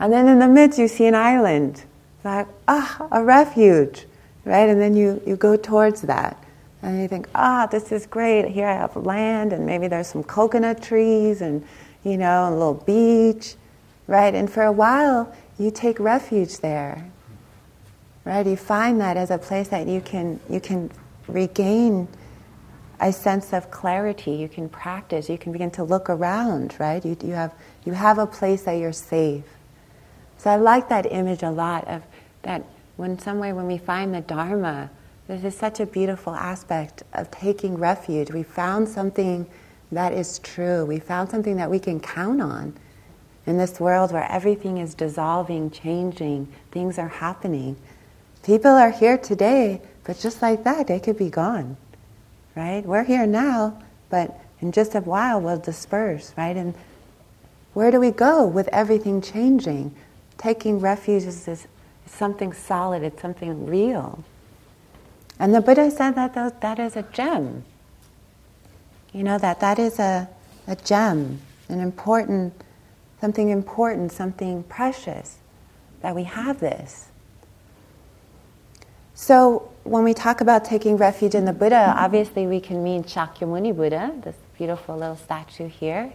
And 0.01 0.11
then 0.11 0.27
in 0.27 0.39
the 0.39 0.49
midst, 0.49 0.79
you 0.79 0.89
see 0.89 1.05
an 1.05 1.15
island. 1.15 1.85
Like, 2.25 2.47
ah, 2.67 3.09
a 3.13 3.23
refuge, 3.23 4.07
right? 4.47 4.71
And 4.71 4.81
then 4.81 4.97
you, 4.97 5.21
you 5.27 5.37
go 5.37 5.55
towards 5.55 6.01
that. 6.03 6.43
And 6.81 7.03
you 7.03 7.07
think, 7.07 7.29
ah, 7.35 7.67
this 7.67 7.93
is 7.93 8.07
great. 8.07 8.49
Here 8.49 8.67
I 8.67 8.77
have 8.77 8.97
land, 8.97 9.53
and 9.53 9.67
maybe 9.67 9.87
there's 9.87 10.07
some 10.07 10.25
coconut 10.25 10.83
trees, 10.83 11.43
and, 11.43 11.63
you 12.05 12.17
know, 12.17 12.49
a 12.49 12.53
little 12.53 12.73
beach, 12.73 13.57
right? 14.07 14.35
And 14.35 14.51
for 14.51 14.63
a 14.63 14.73
while, 14.73 15.31
you 15.59 15.71
take 15.71 16.01
refuge 16.01 16.61
there, 16.61 17.05
right? 18.25 18.47
You 18.47 18.57
find 18.57 19.01
that 19.01 19.17
as 19.17 19.31
a 19.31 19.39
place 19.39 19.69
that 19.69 19.87
you 19.87 20.01
can, 20.01 20.41
you 20.49 20.61
can 20.61 20.91
regain 21.29 22.09
a 23.01 23.13
sense 23.13 23.53
of 23.53 23.71
clarity. 23.71 24.33
You 24.33 24.49
can 24.49 24.69
practice. 24.69 25.29
You 25.29 25.39
can 25.39 25.53
begin 25.53 25.71
to 25.73 25.85
look 25.85 26.09
around, 26.09 26.75
right? 26.79 27.05
You, 27.05 27.17
you, 27.23 27.33
have, 27.33 27.55
you 27.85 27.93
have 27.93 28.19
a 28.19 28.27
place 28.27 28.63
that 28.63 28.75
you're 28.75 28.93
safe. 28.93 29.45
So 30.39 30.51
I 30.51 30.57
like 30.57 30.89
that 30.89 31.11
image 31.11 31.43
a 31.43 31.51
lot 31.51 31.87
of 31.89 32.03
that 32.43 32.65
when 32.97 33.19
some 33.19 33.39
way 33.39 33.53
when 33.53 33.67
we 33.67 33.79
find 33.79 34.15
the 34.15 34.21
Dharma, 34.21 34.91
this 35.27 35.43
is 35.43 35.57
such 35.57 35.81
a 35.81 35.87
beautiful 35.87 36.35
aspect 36.35 37.03
of 37.15 37.31
taking 37.31 37.77
refuge. 37.77 38.31
We 38.31 38.43
found 38.43 38.89
something 38.89 39.47
that 39.91 40.13
is 40.13 40.39
true. 40.41 40.85
We 40.85 41.01
found 41.01 41.31
something 41.31 41.57
that 41.57 41.71
we 41.71 41.79
can 41.79 41.99
count 41.99 42.43
on 42.43 42.75
in 43.47 43.57
this 43.57 43.81
world 43.81 44.13
where 44.13 44.31
everything 44.31 44.79
is 44.79 44.95
dissolving, 44.95 45.71
changing, 45.71 46.53
things 46.71 46.99
are 46.99 47.09
happening. 47.09 47.77
People 48.45 48.73
are 48.73 48.91
here 48.91 49.17
today, 49.17 49.81
but 50.05 50.19
just 50.19 50.43
like 50.43 50.65
that, 50.65 50.87
they 50.87 51.01
could 51.01 51.17
be 51.17 51.31
gone, 51.31 51.77
right? 52.55 52.85
We're 52.85 53.05
here 53.05 53.27
now, 53.27 53.83
but 54.11 54.39
in 54.61 54.71
just 54.71 54.95
a 54.95 55.01
while 55.01 55.41
we'll 55.41 55.59
disperse, 55.59 56.33
right? 56.37 56.57
And 56.57 56.75
where 57.73 57.91
do 57.91 57.99
we 57.99 58.11
go 58.11 58.47
with 58.47 58.69
everything 58.69 59.23
changing? 59.23 59.95
Taking 60.37 60.79
refuge 60.79 61.25
is, 61.25 61.49
is 61.49 61.67
something 62.07 62.53
solid, 62.53 63.03
it's 63.03 63.23
something 63.23 63.67
real. 63.67 64.23
And 65.39 65.55
the 65.55 65.61
Buddha 65.61 65.91
said 65.91 66.13
that 66.13 66.61
that 66.61 66.79
is 66.79 66.97
a 66.97 67.03
gem. 67.03 67.65
You 69.13 69.23
know, 69.23 69.39
that 69.39 69.61
that 69.61 69.79
is 69.79 69.99
a, 69.99 70.29
a 70.67 70.77
gem, 70.77 71.41
an 71.69 71.81
important 71.81 72.53
something 73.25 73.49
important, 73.49 74.13
something 74.13 74.63
precious, 74.65 75.39
that 76.03 76.15
we 76.15 76.25
have 76.25 76.61
this. 76.61 77.07
So, 79.17 79.71
when 79.85 80.03
we 80.03 80.13
talk 80.13 80.41
about 80.41 80.65
taking 80.65 80.97
refuge 80.97 81.37
in 81.37 81.45
the 81.45 81.53
Buddha, 81.53 81.95
obviously 81.97 82.49
we 82.49 82.59
can 82.59 82.83
mean 82.83 83.05
Shakyamuni 83.05 83.77
Buddha, 83.77 84.13
this 84.23 84.35
beautiful 84.59 84.97
little 84.97 85.17
statue 85.17 85.69
here. 85.69 86.13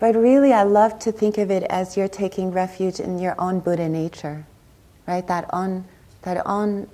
But 0.00 0.16
really, 0.16 0.52
I 0.52 0.64
love 0.64 0.98
to 1.00 1.12
think 1.12 1.38
of 1.38 1.50
it 1.50 1.62
as 1.64 1.96
you're 1.96 2.08
taking 2.08 2.50
refuge 2.50 2.98
in 2.98 3.20
your 3.20 3.36
own 3.38 3.60
Buddha 3.60 3.88
nature, 3.88 4.46
right? 5.06 5.24
That 5.28 5.48
own, 5.52 5.84
that 6.22 6.44
own 6.44 6.88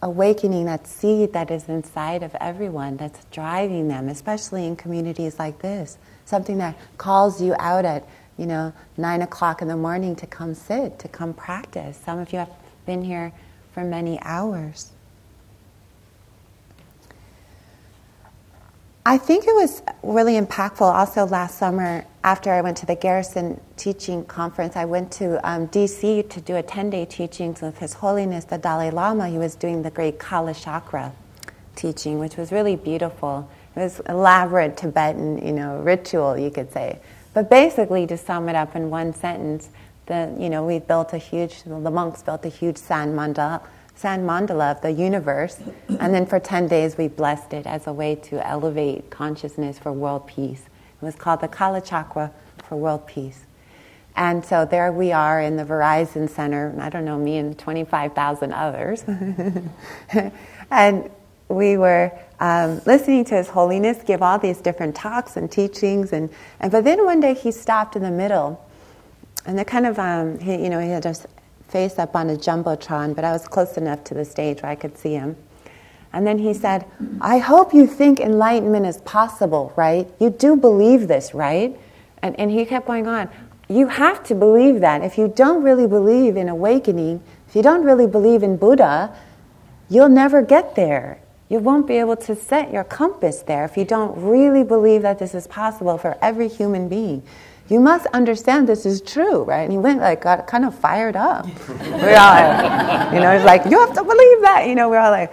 awakening, 0.00 0.64
that 0.66 0.86
seed 0.86 1.34
that 1.34 1.50
is 1.50 1.68
inside 1.68 2.22
of 2.22 2.34
everyone 2.40 2.96
that's 2.96 3.26
driving 3.26 3.88
them, 3.88 4.08
especially 4.08 4.66
in 4.66 4.74
communities 4.76 5.38
like 5.38 5.58
this. 5.58 5.98
Something 6.24 6.56
that 6.58 6.78
calls 6.96 7.42
you 7.42 7.54
out 7.58 7.84
at 7.84 8.08
you 8.38 8.46
know, 8.46 8.72
nine 8.96 9.22
o'clock 9.22 9.60
in 9.60 9.68
the 9.68 9.76
morning 9.76 10.16
to 10.16 10.26
come 10.26 10.54
sit, 10.54 10.98
to 11.00 11.08
come 11.08 11.34
practice. 11.34 12.00
Some 12.02 12.18
of 12.18 12.32
you 12.32 12.38
have 12.38 12.52
been 12.86 13.02
here 13.02 13.32
for 13.76 13.84
many 13.84 14.18
hours. 14.22 14.90
I 19.04 19.18
think 19.18 19.46
it 19.46 19.54
was 19.54 19.82
really 20.02 20.40
impactful 20.40 20.80
also 20.80 21.26
last 21.26 21.58
summer 21.58 22.06
after 22.24 22.50
I 22.50 22.62
went 22.62 22.78
to 22.78 22.86
the 22.86 22.94
Garrison 22.94 23.60
Teaching 23.76 24.24
Conference. 24.24 24.76
I 24.76 24.86
went 24.86 25.12
to 25.20 25.46
um, 25.46 25.68
DC 25.68 26.26
to 26.30 26.40
do 26.40 26.56
a 26.56 26.62
10 26.62 26.88
day 26.88 27.04
teaching 27.04 27.54
with 27.60 27.76
His 27.76 27.92
Holiness 27.92 28.46
the 28.46 28.56
Dalai 28.56 28.88
Lama. 28.88 29.28
He 29.28 29.36
was 29.36 29.54
doing 29.54 29.82
the 29.82 29.90
great 29.90 30.18
Kalachakra 30.18 31.12
teaching, 31.74 32.18
which 32.18 32.38
was 32.38 32.52
really 32.52 32.76
beautiful. 32.76 33.46
It 33.76 33.80
was 33.80 34.00
elaborate 34.08 34.78
Tibetan, 34.78 35.46
you 35.46 35.52
know, 35.52 35.80
ritual, 35.80 36.38
you 36.38 36.50
could 36.50 36.72
say. 36.72 36.98
But 37.34 37.50
basically, 37.50 38.06
to 38.06 38.16
sum 38.16 38.48
it 38.48 38.56
up 38.56 38.74
in 38.74 38.88
one 38.88 39.12
sentence, 39.12 39.68
the, 40.06 40.34
you 40.38 40.48
know, 40.48 40.64
we 40.64 40.78
built 40.78 41.12
a 41.12 41.18
huge, 41.18 41.62
the 41.64 41.90
monks 41.90 42.22
built 42.22 42.44
a 42.44 42.48
huge 42.48 42.78
sand 42.78 43.16
mandala, 43.16 43.62
sand 43.94 44.28
mandala 44.28 44.72
of 44.72 44.80
the 44.80 44.92
universe, 44.92 45.58
and 45.88 46.14
then 46.14 46.26
for 46.26 46.38
10 46.38 46.68
days 46.68 46.96
we 46.96 47.08
blessed 47.08 47.52
it 47.52 47.66
as 47.66 47.86
a 47.86 47.92
way 47.92 48.14
to 48.14 48.46
elevate 48.46 49.10
consciousness 49.10 49.78
for 49.78 49.92
world 49.92 50.26
peace. 50.26 50.62
It 51.00 51.04
was 51.04 51.16
called 51.16 51.40
the 51.40 51.48
Kala 51.48 51.80
Chakra 51.80 52.32
for 52.58 52.76
world 52.76 53.06
peace. 53.06 53.46
And 54.16 54.44
so 54.44 54.64
there 54.64 54.90
we 54.92 55.12
are 55.12 55.40
in 55.40 55.56
the 55.56 55.64
Verizon 55.64 56.28
Center, 56.30 56.74
I 56.80 56.88
don't 56.88 57.04
know, 57.04 57.18
me 57.18 57.36
and 57.36 57.58
25,000 57.58 58.52
others. 58.52 59.04
and 60.70 61.10
we 61.48 61.76
were 61.76 62.12
um, 62.40 62.80
listening 62.86 63.24
to 63.26 63.36
His 63.36 63.48
Holiness 63.48 64.02
give 64.04 64.22
all 64.22 64.38
these 64.38 64.58
different 64.60 64.94
talks 64.94 65.36
and 65.36 65.50
teachings, 65.50 66.12
and, 66.12 66.30
and 66.60 66.72
but 66.72 66.84
then 66.84 67.04
one 67.04 67.20
day 67.20 67.34
he 67.34 67.52
stopped 67.52 67.96
in 67.96 68.02
the 68.02 68.10
middle, 68.10 68.65
and 69.46 69.58
the 69.58 69.64
kind 69.64 69.86
of 69.86 69.98
um, 69.98 70.38
he, 70.38 70.52
you 70.62 70.68
know 70.68 70.80
he 70.80 70.90
had 70.90 71.04
his 71.04 71.26
face 71.68 71.98
up 71.98 72.14
on 72.14 72.30
a 72.30 72.36
jumbotron, 72.36 73.14
but 73.14 73.24
I 73.24 73.32
was 73.32 73.46
close 73.48 73.76
enough 73.76 74.04
to 74.04 74.14
the 74.14 74.24
stage 74.24 74.62
where 74.62 74.70
I 74.70 74.74
could 74.74 74.96
see 74.96 75.14
him. 75.14 75.36
And 76.12 76.26
then 76.26 76.38
he 76.38 76.52
said, 76.54 76.84
"I 77.20 77.38
hope 77.38 77.72
you 77.72 77.86
think 77.86 78.20
enlightenment 78.20 78.86
is 78.86 78.98
possible, 78.98 79.72
right? 79.76 80.08
You 80.18 80.30
do 80.30 80.56
believe 80.56 81.08
this, 81.08 81.34
right?" 81.34 81.76
And 82.22 82.38
and 82.38 82.50
he 82.50 82.64
kept 82.64 82.86
going 82.86 83.06
on. 83.06 83.28
You 83.68 83.88
have 83.88 84.22
to 84.24 84.34
believe 84.34 84.80
that. 84.80 85.02
If 85.02 85.18
you 85.18 85.28
don't 85.28 85.62
really 85.62 85.86
believe 85.86 86.36
in 86.36 86.48
awakening, 86.48 87.22
if 87.48 87.56
you 87.56 87.62
don't 87.62 87.84
really 87.84 88.06
believe 88.06 88.42
in 88.42 88.56
Buddha, 88.56 89.14
you'll 89.88 90.08
never 90.08 90.42
get 90.42 90.74
there. 90.76 91.18
You 91.48 91.60
won't 91.60 91.86
be 91.86 91.98
able 91.98 92.16
to 92.16 92.34
set 92.34 92.72
your 92.72 92.84
compass 92.84 93.42
there 93.42 93.64
if 93.64 93.76
you 93.76 93.84
don't 93.84 94.16
really 94.20 94.64
believe 94.64 95.02
that 95.02 95.18
this 95.18 95.34
is 95.34 95.46
possible 95.46 95.96
for 95.96 96.16
every 96.20 96.48
human 96.48 96.88
being. 96.88 97.22
You 97.68 97.80
must 97.80 98.06
understand 98.06 98.68
this 98.68 98.86
is 98.86 99.00
true, 99.00 99.42
right? 99.42 99.62
And 99.62 99.72
he 99.72 99.78
went 99.78 100.00
like 100.00 100.22
got 100.22 100.46
kind 100.46 100.64
of 100.64 100.78
fired 100.78 101.16
up. 101.16 101.46
we're 101.68 102.16
all 102.16 102.34
like, 102.34 103.12
you 103.12 103.20
know, 103.20 103.36
he's 103.36 103.44
like, 103.44 103.64
you 103.64 103.78
have 103.80 103.94
to 103.94 104.04
believe 104.04 104.40
that. 104.42 104.66
You 104.68 104.74
know, 104.74 104.88
we're 104.88 104.98
all 104.98 105.10
like, 105.10 105.32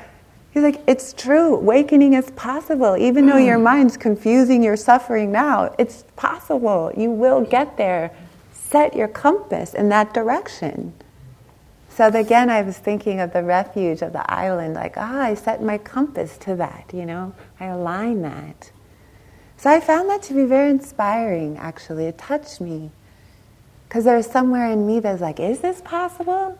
he's 0.52 0.64
like, 0.64 0.82
it's 0.88 1.14
true. 1.14 1.56
Awakening 1.56 2.14
is 2.14 2.32
possible, 2.32 2.98
even 2.98 3.28
though 3.28 3.38
your 3.38 3.60
mind's 3.60 3.98
confusing 3.98 4.64
your 4.64 4.78
suffering 4.78 5.32
now. 5.32 5.76
It's 5.78 6.06
possible. 6.16 6.92
You 6.98 7.12
will 7.12 7.42
get 7.42 7.78
there. 7.78 8.12
Set 8.52 8.96
your 8.96 9.08
compass 9.08 9.76
in 9.76 9.90
that 9.90 10.14
direction. 10.14 10.94
So 11.96 12.08
again, 12.08 12.50
I 12.50 12.64
was 12.64 12.80
thinking 12.80 13.20
of 13.20 13.34
the 13.34 13.44
refuge 13.44 14.02
of 14.02 14.14
the 14.14 14.32
island, 14.32 14.74
like, 14.74 14.96
ah, 14.98 15.22
I 15.22 15.36
set 15.36 15.62
my 15.62 15.78
compass 15.78 16.38
to 16.40 16.56
that, 16.56 16.90
you 16.92 17.06
know, 17.06 17.36
I 17.60 17.66
align 17.66 18.24
that. 18.24 18.72
So 19.64 19.70
I 19.70 19.80
found 19.80 20.10
that 20.10 20.22
to 20.24 20.34
be 20.34 20.44
very 20.44 20.70
inspiring, 20.70 21.58
actually. 21.58 22.08
It 22.08 22.18
touched 22.18 22.60
me. 22.60 22.92
Because 23.88 24.04
there's 24.04 24.30
somewhere 24.30 24.70
in 24.70 24.86
me 24.86 25.00
that's 25.00 25.22
like, 25.22 25.40
is 25.40 25.62
this 25.62 25.80
possible? 25.80 26.60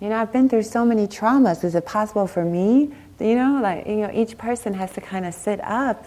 You 0.00 0.08
know, 0.08 0.16
I've 0.16 0.32
been 0.32 0.48
through 0.48 0.64
so 0.64 0.84
many 0.84 1.06
traumas. 1.06 1.62
Is 1.62 1.76
it 1.76 1.86
possible 1.86 2.26
for 2.26 2.44
me? 2.44 2.90
You 3.20 3.36
know, 3.36 3.60
like, 3.62 3.86
you 3.86 3.98
know, 3.98 4.10
each 4.12 4.36
person 4.36 4.74
has 4.74 4.90
to 4.94 5.00
kind 5.00 5.24
of 5.24 5.34
sit 5.34 5.60
up 5.62 6.06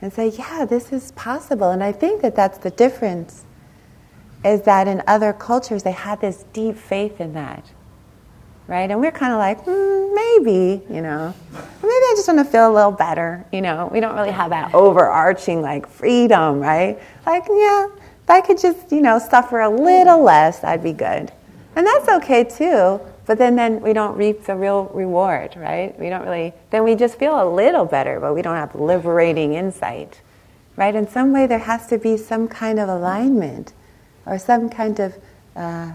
and 0.00 0.12
say, 0.12 0.28
yeah, 0.28 0.64
this 0.64 0.92
is 0.92 1.10
possible. 1.10 1.72
And 1.72 1.82
I 1.82 1.90
think 1.90 2.22
that 2.22 2.36
that's 2.36 2.58
the 2.58 2.70
difference 2.70 3.44
is 4.44 4.62
that 4.62 4.86
in 4.86 5.02
other 5.08 5.32
cultures 5.32 5.82
they 5.82 5.90
had 5.90 6.20
this 6.20 6.44
deep 6.52 6.76
faith 6.76 7.20
in 7.20 7.32
that 7.32 7.64
right? 8.70 8.88
And 8.88 9.00
we're 9.00 9.10
kind 9.10 9.32
of 9.32 9.38
like 9.38 9.64
mm, 9.64 10.14
maybe 10.14 10.82
you 10.88 11.02
know? 11.02 11.34
Maybe 11.52 12.04
i 12.10 12.14
just 12.16 12.28
want 12.28 12.38
to 12.38 12.44
feel 12.44 12.70
a 12.70 12.72
little 12.72 12.92
better 12.92 13.44
you 13.52 13.60
know? 13.60 13.90
We 13.92 13.98
don't 13.98 14.14
really 14.14 14.30
have 14.30 14.50
that 14.50 14.72
overarching 14.74 15.60
like 15.60 15.88
freedom 15.88 16.60
right? 16.60 16.98
Like 17.26 17.44
yeah 17.48 17.88
if 18.22 18.30
i 18.30 18.40
could 18.40 18.58
just 18.58 18.92
you 18.92 19.00
know 19.00 19.18
suffer 19.18 19.60
a 19.60 19.68
little 19.68 20.22
less 20.22 20.62
I'd 20.64 20.82
be 20.82 20.92
good. 20.92 21.32
And 21.74 21.86
that's 21.86 22.08
okay 22.08 22.44
too 22.44 23.00
but 23.26 23.38
then 23.38 23.56
then 23.56 23.80
we 23.80 23.92
don't 23.92 24.16
reap 24.16 24.44
the 24.44 24.54
real 24.54 24.84
reward 24.94 25.56
right? 25.56 25.98
We 25.98 26.08
don't 26.08 26.22
really 26.22 26.54
then 26.70 26.84
we 26.84 26.94
just 26.94 27.18
feel 27.18 27.42
a 27.42 27.48
little 27.52 27.84
better 27.84 28.20
but 28.20 28.34
we 28.34 28.40
don't 28.40 28.56
have 28.56 28.74
liberating 28.76 29.54
insight 29.54 30.20
right? 30.76 30.94
In 30.94 31.08
some 31.08 31.32
way 31.32 31.48
there 31.48 31.58
has 31.58 31.88
to 31.88 31.98
be 31.98 32.16
some 32.16 32.46
kind 32.46 32.78
of 32.78 32.88
alignment 32.88 33.72
or 34.26 34.38
some 34.38 34.70
kind 34.70 35.00
of 35.00 35.18
uh, 35.56 35.90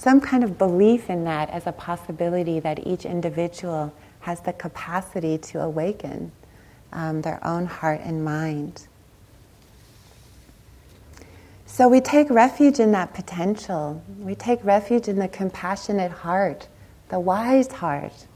some 0.00 0.22
kind 0.22 0.42
of 0.42 0.56
belief 0.56 1.10
in 1.10 1.24
that 1.24 1.50
as 1.50 1.66
a 1.66 1.72
possibility 1.72 2.58
that 2.58 2.86
each 2.86 3.04
individual 3.04 3.92
has 4.20 4.40
the 4.40 4.54
capacity 4.54 5.36
to 5.36 5.60
awaken 5.60 6.32
um, 6.90 7.20
their 7.20 7.38
own 7.46 7.66
heart 7.66 8.00
and 8.02 8.24
mind. 8.24 8.88
So 11.66 11.86
we 11.86 12.00
take 12.00 12.30
refuge 12.30 12.80
in 12.80 12.92
that 12.92 13.12
potential. 13.12 14.02
We 14.18 14.34
take 14.34 14.64
refuge 14.64 15.06
in 15.06 15.18
the 15.18 15.28
compassionate 15.28 16.12
heart, 16.12 16.68
the 17.10 17.20
wise 17.20 17.70
heart. 17.70 18.26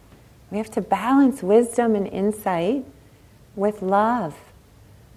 We 0.51 0.59
have 0.59 0.71
to 0.73 0.83
balance 0.83 1.43
wisdom 1.43 1.97
and 1.97 2.07
insight 2.07 2.85
with 3.57 3.81
love 3.81 4.37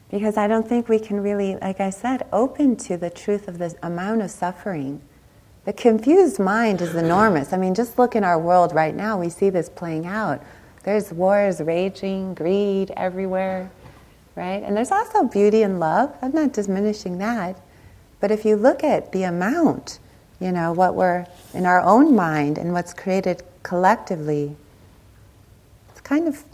Because 0.10 0.38
I 0.38 0.48
don't 0.48 0.68
think 0.68 0.88
we 0.88 1.00
can 1.00 1.22
really, 1.22 1.58
like 1.58 1.82
I 1.82 1.90
said, 1.90 2.26
open 2.32 2.78
to 2.78 2.96
the 2.96 3.10
truth 3.10 3.48
of 3.50 3.58
the 3.58 3.76
amount 3.84 4.22
of 4.22 4.32
suffering. 4.32 5.02
The 5.68 5.74
confused 5.74 6.40
mind 6.40 6.82
is 6.82 6.96
enormous. 6.96 7.52
I 7.52 7.58
mean, 7.58 7.76
just 7.76 8.00
look 8.00 8.16
in 8.16 8.24
our 8.24 8.40
world 8.40 8.74
right 8.74 8.96
now, 8.96 9.20
we 9.20 9.28
see 9.28 9.50
this 9.50 9.68
playing 9.68 10.06
out. 10.06 10.42
There's 10.84 11.12
wars 11.12 11.60
raging, 11.60 12.36
greed 12.36 12.94
everywhere, 12.96 13.70
right? 14.38 14.64
And 14.64 14.78
there's 14.78 14.94
also 14.94 15.26
beauty 15.26 15.64
and 15.64 15.78
love. 15.78 16.16
I'm 16.22 16.32
not 16.32 16.54
diminishing 16.54 17.18
that. 17.18 17.60
But 18.22 18.32
if 18.32 18.46
you 18.46 18.56
look 18.56 18.82
at 18.82 19.12
the 19.12 19.24
amount, 19.24 20.00
you 20.40 20.54
know, 20.54 20.72
what 20.72 20.96
we're 20.96 21.28
in 21.54 21.66
our 21.66 21.82
own 21.82 22.16
mind 22.16 22.58
and 22.58 22.72
what's 22.72 22.94
created 22.94 23.44
collectively, 23.64 24.56
it's 25.90 26.00
kind 26.00 26.30
of, 26.30 26.46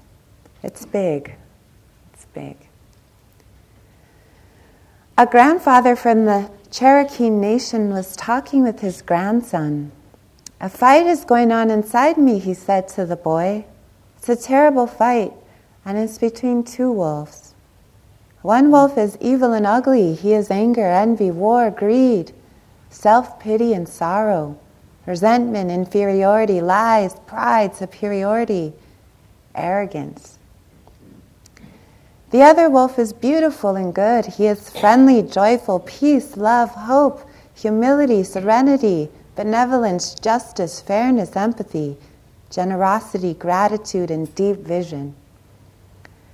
it's 0.64 0.88
big. 0.88 1.36
It's 2.14 2.26
big. 2.34 2.58
A 5.20 5.28
grandfather 5.28 5.96
from 5.96 6.26
the 6.26 6.50
Cherokee 6.74 7.30
Nation 7.30 7.92
was 7.92 8.16
talking 8.16 8.64
with 8.64 8.80
his 8.80 9.04
grandson. 9.04 9.92
A 10.60 10.68
fight 10.68 11.06
is 11.06 11.24
going 11.24 11.52
on 11.52 11.70
inside 11.70 12.18
me, 12.18 12.40
he 12.40 12.56
said 12.56 12.88
to 12.90 13.06
the 13.06 13.16
boy. 13.16 13.66
It's 14.18 14.28
a 14.28 14.36
terrible 14.36 14.88
fight, 14.88 15.34
and 15.86 16.00
it's 16.00 16.18
between 16.18 16.64
two 16.64 16.92
wolves. 16.92 17.54
One 18.42 18.72
wolf 18.72 18.98
is 18.98 19.20
evil 19.22 19.54
and 19.54 19.68
ugly. 19.68 20.16
He 20.16 20.34
is 20.34 20.50
anger, 20.50 20.88
envy, 20.88 21.30
war, 21.30 21.70
greed, 21.70 22.32
self 22.90 23.40
pity, 23.40 23.76
and 23.76 23.88
sorrow, 23.88 24.58
resentment, 25.06 25.70
inferiority, 25.70 26.60
lies, 26.60 27.14
pride, 27.28 27.76
superiority, 27.76 28.74
arrogance. 29.54 30.33
The 32.34 32.42
other 32.42 32.68
wolf 32.68 32.98
is 32.98 33.14
beautiful 33.14 33.76
and 33.76 33.94
good. 33.94 34.26
He 34.26 34.48
is 34.48 34.68
friendly, 34.68 35.22
joyful, 35.22 35.82
peace, 35.82 36.36
love, 36.36 36.72
hope, 36.72 37.30
humility, 37.54 38.24
serenity, 38.24 39.10
benevolence, 39.36 40.16
justice, 40.16 40.82
fairness, 40.82 41.36
empathy, 41.36 41.96
generosity, 42.50 43.36
gratitude, 43.36 44.10
and 44.10 44.34
deep 44.34 44.58
vision. 44.58 45.14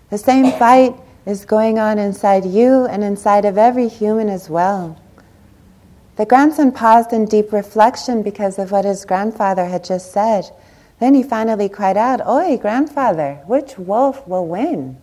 The 0.09 0.17
same 0.17 0.57
fight 0.57 0.95
is 1.25 1.43
going 1.43 1.79
on 1.79 1.99
inside 1.99 2.45
you 2.45 2.85
and 2.85 3.03
inside 3.03 3.43
of 3.43 3.57
every 3.57 3.89
human 3.89 4.29
as 4.29 4.49
well. 4.49 4.97
The 6.15 6.25
grandson 6.25 6.71
paused 6.71 7.11
in 7.11 7.25
deep 7.25 7.51
reflection 7.51 8.23
because 8.23 8.57
of 8.57 8.71
what 8.71 8.85
his 8.85 9.03
grandfather 9.03 9.65
had 9.65 9.83
just 9.83 10.13
said. 10.13 10.49
Then 11.01 11.13
he 11.13 11.23
finally 11.23 11.67
cried 11.67 11.97
out, 11.97 12.25
Oi, 12.25 12.55
grandfather, 12.55 13.41
which 13.47 13.77
wolf 13.77 14.25
will 14.25 14.47
win? 14.47 14.95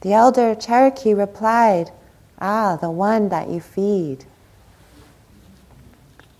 The 0.00 0.14
elder 0.14 0.54
Cherokee 0.54 1.14
replied, 1.14 1.90
Ah, 2.40 2.76
the 2.76 2.90
one 2.90 3.28
that 3.28 3.48
you 3.48 3.60
feed. 3.60 4.24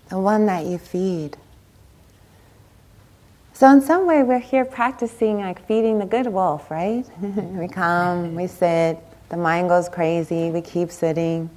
The 0.08 0.18
one 0.18 0.46
that 0.46 0.64
you 0.64 0.78
feed. 0.78 1.36
So, 3.52 3.70
in 3.70 3.82
some 3.82 4.06
way, 4.06 4.22
we're 4.22 4.38
here 4.38 4.64
practicing 4.64 5.40
like 5.40 5.66
feeding 5.66 5.98
the 5.98 6.06
good 6.06 6.26
wolf, 6.26 6.70
right? 6.70 7.04
we 7.20 7.68
come, 7.68 8.34
we 8.34 8.46
sit, 8.46 8.98
the 9.28 9.36
mind 9.36 9.68
goes 9.68 9.88
crazy, 9.88 10.50
we 10.50 10.62
keep 10.62 10.90
sitting. 10.90 11.50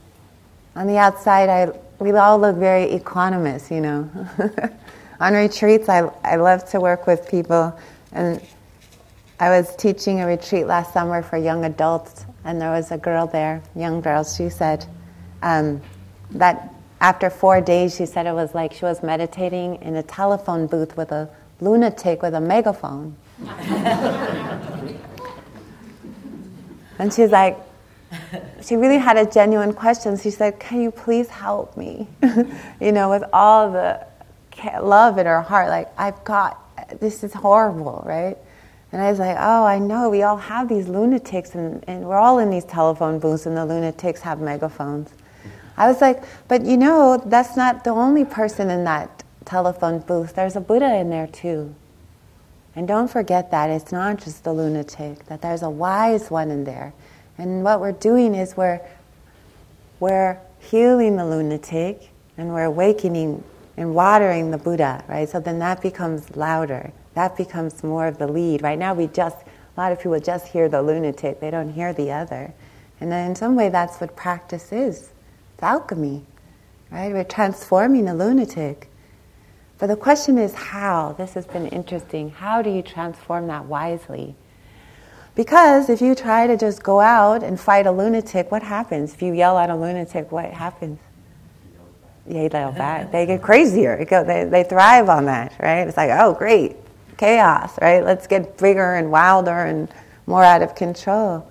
On 0.76 0.86
the 0.86 0.98
outside, 0.98 1.48
I, 1.48 1.72
we 2.00 2.12
all 2.12 2.38
look 2.38 2.58
very 2.58 2.88
equanimous, 2.88 3.72
you 3.74 3.80
know. 3.80 4.10
On 5.22 5.34
retreats, 5.34 5.88
I, 5.88 6.10
I 6.26 6.36
love 6.36 6.70
to 6.72 6.82
work 6.82 7.08
with 7.08 7.30
people, 7.30 7.74
and 8.12 8.42
I 9.40 9.50
was 9.50 9.76
teaching 9.76 10.22
a 10.22 10.28
retreat 10.28 10.68
last 10.68 10.94
summer 10.94 11.22
for 11.24 11.38
young 11.38 11.66
adults, 11.66 12.26
and 12.46 12.62
there 12.62 12.72
was 12.72 12.92
a 12.92 12.98
girl 12.98 13.28
there, 13.28 13.64
young 13.76 14.02
girl. 14.02 14.24
She 14.24 14.50
said 14.50 14.86
um, 15.42 15.82
that 16.32 16.74
after 17.02 17.30
four 17.30 17.60
days, 17.60 17.96
she 17.96 18.06
said 18.06 18.28
it 18.28 18.34
was 18.34 18.54
like 18.54 18.74
she 18.74 18.86
was 18.86 19.02
meditating 19.04 19.82
in 19.82 19.96
a 19.96 20.04
telephone 20.04 20.68
booth 20.68 20.96
with 20.96 21.12
a 21.12 21.30
lunatic 21.60 22.22
with 22.22 22.34
a 22.36 22.42
megaphone. 22.42 23.18
and 27.00 27.12
she's 27.12 27.32
like, 27.32 27.58
she 28.62 28.76
really 28.76 29.00
had 29.00 29.18
a 29.18 29.26
genuine 29.26 29.74
question. 29.74 30.18
She 30.18 30.30
said, 30.30 30.60
Can 30.60 30.82
you 30.82 30.92
please 30.92 31.28
help 31.30 31.76
me? 31.76 32.08
you 32.80 32.92
know, 32.92 33.10
with 33.10 33.24
all 33.34 33.72
the 33.72 34.06
love 34.80 35.18
in 35.18 35.26
her 35.26 35.42
heart, 35.42 35.70
like, 35.70 35.90
I've 35.98 36.24
got, 36.24 36.60
this 37.00 37.24
is 37.24 37.34
horrible, 37.34 38.04
right? 38.06 38.38
And 38.94 39.02
I 39.02 39.10
was 39.10 39.18
like, 39.18 39.36
oh, 39.40 39.66
I 39.66 39.80
know, 39.80 40.08
we 40.08 40.22
all 40.22 40.38
have 40.38 40.70
these 40.70 40.88
lunatics, 40.88 41.56
and, 41.56 41.84
and 41.88 42.06
we're 42.06 42.16
all 42.16 42.38
in 42.38 42.52
these 42.52 42.64
telephone 42.64 43.18
booths, 43.18 43.48
and 43.48 43.58
the 43.58 43.66
lunatics 43.66 44.22
have 44.22 44.40
megaphones. 44.40 45.10
I 45.76 45.88
was 45.88 46.00
like, 46.00 46.24
but 46.48 46.64
you 46.64 46.78
know, 46.78 47.22
that's 47.26 47.58
not 47.58 47.84
the 47.84 47.90
only 47.90 48.24
person 48.24 48.70
in 48.70 48.84
that 48.84 49.24
telephone 49.46 50.00
booth. 50.00 50.36
There's 50.36 50.56
a 50.56 50.62
Buddha 50.62 50.96
in 50.96 51.10
there 51.10 51.26
too. 51.26 51.74
And 52.76 52.88
don't 52.88 53.08
forget 53.08 53.50
that 53.50 53.72
it's 53.72 53.92
not 53.92 54.24
just 54.24 54.44
the 54.44 54.54
lunatic, 54.54 55.26
that 55.26 55.42
there's 55.42 55.64
a 55.64 55.70
wise 55.72 56.30
one 56.30 56.52
in 56.52 56.64
there. 56.64 56.94
And 57.40 57.64
what 57.64 57.80
we're 57.80 57.94
doing 57.94 58.36
is 58.36 58.56
we're, 58.56 58.80
we're 60.00 60.40
healing 60.60 61.16
the 61.16 61.26
lunatic 61.26 62.10
and 62.38 62.50
we're 62.50 62.66
awakening 62.66 63.44
and 63.76 63.96
watering 63.96 64.52
the 64.52 64.60
Buddha, 64.60 65.04
right? 65.08 65.28
So 65.28 65.40
then 65.40 65.58
that 65.60 65.82
becomes 65.82 66.36
louder. 66.36 66.92
That 67.14 67.38
becomes 67.38 67.84
more 67.84 68.08
of 68.08 68.18
the 68.18 68.28
lead. 68.28 68.64
Right 68.64 68.80
now, 68.80 68.94
we 68.94 69.08
just, 69.08 69.38
a 69.78 69.80
lot 69.80 69.92
of 69.92 70.00
people 70.00 70.20
just 70.20 70.48
hear 70.48 70.68
the 70.68 70.82
lunatic, 70.82 71.40
they 71.40 71.52
don't 71.52 71.72
hear 71.74 71.94
the 71.94 72.12
other. 72.12 72.54
And 73.00 73.12
then 73.12 73.32
in 73.32 73.36
some 73.36 73.56
way, 73.56 73.70
that's 73.70 74.00
what 74.00 74.16
practice 74.16 74.72
is 74.72 75.10
it's 75.54 75.64
alchemy, 75.64 76.26
right? 76.92 77.12
We're 77.12 77.24
transforming 77.24 78.06
the 78.06 78.16
lunatic. 78.16 78.90
But 79.78 79.88
the 79.88 79.96
question 79.96 80.38
is 80.38 80.54
how? 80.54 81.14
This 81.18 81.34
has 81.34 81.46
been 81.46 81.68
interesting. 81.68 82.30
How 82.30 82.62
do 82.62 82.70
you 82.70 82.82
transform 82.82 83.48
that 83.48 83.66
wisely? 83.66 84.36
Because 85.36 85.90
if 85.90 86.00
you 86.00 86.16
try 86.16 86.48
to 86.48 86.56
just 86.56 86.84
go 86.84 87.00
out 87.00 87.44
and 87.44 87.60
fight 87.60 87.88
a 87.88 87.92
lunatic, 87.92 88.52
what 88.52 88.64
happens? 88.64 89.14
If 89.14 89.22
you 89.22 89.34
yell 89.34 89.58
at 89.58 89.70
a 89.70 89.76
lunatic, 89.76 90.32
what 90.32 90.46
happens? 90.46 91.00
They 92.26 92.50
yell 92.50 92.72
back. 92.72 93.12
They 93.12 93.26
get 93.26 93.42
crazier. 93.42 94.06
They, 94.06 94.46
they 94.46 94.64
thrive 94.64 95.10
on 95.10 95.26
that, 95.26 95.54
right? 95.60 95.88
It's 95.88 95.98
like, 95.98 96.12
oh, 96.14 96.34
great 96.34 96.78
chaos, 97.24 97.80
right? 97.82 98.04
Let's 98.04 98.28
get 98.28 98.58
bigger 98.58 98.96
and 98.96 99.10
wilder 99.10 99.58
and 99.58 99.88
more 100.28 100.44
out 100.44 100.62
of 100.62 100.76
control. 100.76 101.48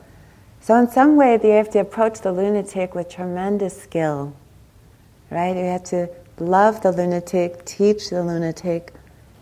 So, 0.61 0.77
in 0.77 0.87
some 0.91 1.17
way, 1.17 1.41
you 1.43 1.53
have 1.53 1.71
to 1.71 1.79
approach 1.79 2.21
the 2.21 2.31
lunatic 2.31 2.95
with 2.95 3.09
tremendous 3.09 3.81
skill, 3.81 4.35
right? 5.31 5.57
You 5.57 5.65
have 5.65 5.85
to 5.85 6.11
love 6.39 6.83
the 6.83 6.93
lunatic, 6.93 7.65
teach 7.65 8.11
the 8.11 8.23
lunatic, 8.23 8.93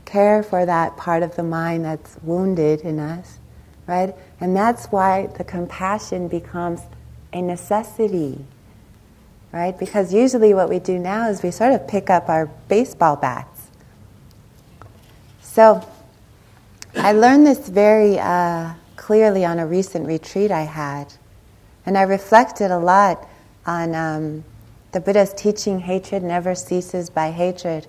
care 0.04 0.44
for 0.44 0.64
that 0.64 0.96
part 0.96 1.24
of 1.24 1.34
the 1.34 1.42
mind 1.42 1.84
that's 1.84 2.16
wounded 2.22 2.82
in 2.82 3.00
us, 3.00 3.40
right? 3.88 4.14
And 4.40 4.54
that's 4.54 4.86
why 4.86 5.26
the 5.36 5.42
compassion 5.42 6.28
becomes 6.28 6.80
a 7.32 7.42
necessity, 7.42 8.44
right? 9.50 9.76
Because 9.76 10.14
usually 10.14 10.54
what 10.54 10.68
we 10.68 10.78
do 10.78 10.96
now 10.96 11.28
is 11.28 11.42
we 11.42 11.50
sort 11.50 11.72
of 11.72 11.88
pick 11.88 12.08
up 12.08 12.28
our 12.28 12.46
baseball 12.68 13.16
bats. 13.16 13.66
So, 15.42 15.84
I 16.96 17.12
learned 17.12 17.46
this 17.46 17.68
very 17.68 18.18
uh, 18.18 18.74
clearly 18.96 19.44
on 19.44 19.58
a 19.58 19.66
recent 19.66 20.06
retreat 20.06 20.50
I 20.50 20.62
had. 20.62 21.12
And 21.86 21.96
I 21.96 22.02
reflected 22.02 22.70
a 22.70 22.78
lot 22.78 23.28
on 23.66 23.94
um, 23.94 24.44
the 24.92 25.00
Buddha's 25.00 25.32
teaching 25.34 25.80
hatred 25.80 26.22
never 26.22 26.54
ceases 26.54 27.10
by 27.10 27.30
hatred, 27.30 27.86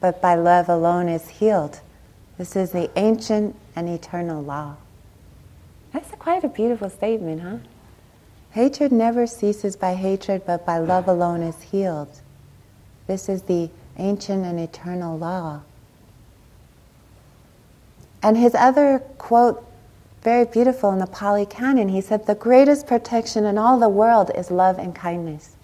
but 0.00 0.20
by 0.20 0.34
love 0.34 0.68
alone 0.68 1.08
is 1.08 1.28
healed. 1.28 1.80
This 2.38 2.56
is 2.56 2.72
the 2.72 2.90
ancient 2.96 3.56
and 3.74 3.88
eternal 3.88 4.42
law. 4.42 4.76
That's 5.92 6.10
quite 6.12 6.44
a 6.44 6.48
beautiful 6.48 6.90
statement, 6.90 7.42
huh? 7.42 7.58
Hatred 8.50 8.92
never 8.92 9.26
ceases 9.26 9.76
by 9.76 9.94
hatred, 9.94 10.42
but 10.46 10.66
by 10.66 10.78
love 10.78 11.08
alone 11.08 11.42
is 11.42 11.60
healed. 11.62 12.20
This 13.06 13.28
is 13.28 13.42
the 13.42 13.70
ancient 13.96 14.44
and 14.44 14.60
eternal 14.60 15.16
law. 15.16 15.62
And 18.22 18.36
his 18.36 18.54
other 18.54 19.00
quote, 19.18 19.66
very 20.22 20.44
beautiful 20.44 20.92
in 20.92 21.00
the 21.00 21.06
Pali 21.06 21.44
Canon, 21.44 21.88
he 21.88 22.00
said, 22.00 22.26
The 22.26 22.36
greatest 22.36 22.86
protection 22.86 23.44
in 23.44 23.58
all 23.58 23.78
the 23.78 23.88
world 23.88 24.30
is 24.36 24.50
love 24.50 24.78
and 24.78 24.94
kindness. 24.94 25.56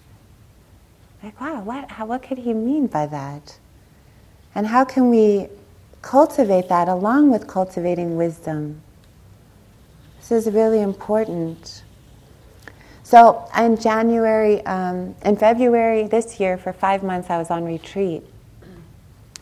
Like, 1.23 1.39
wow, 1.39 1.61
what, 1.61 1.91
how, 1.91 2.05
what 2.05 2.23
could 2.23 2.39
he 2.39 2.53
mean 2.53 2.87
by 2.87 3.05
that? 3.07 3.57
And 4.53 4.67
how 4.67 4.83
can 4.83 5.09
we 5.09 5.47
cultivate 6.01 6.67
that 6.69 6.89
along 6.89 7.31
with 7.31 7.47
cultivating 7.47 8.17
wisdom? 8.17 8.81
This 10.17 10.31
is 10.45 10.53
really 10.53 10.81
important. 10.81 11.83
So, 13.03 13.49
in 13.57 13.77
January, 13.77 14.65
um, 14.65 15.15
in 15.23 15.37
February 15.37 16.07
this 16.07 16.39
year, 16.39 16.57
for 16.57 16.73
five 16.73 17.01
months, 17.01 17.29
I 17.29 17.37
was 17.37 17.49
on 17.49 17.63
retreat. 17.63 18.23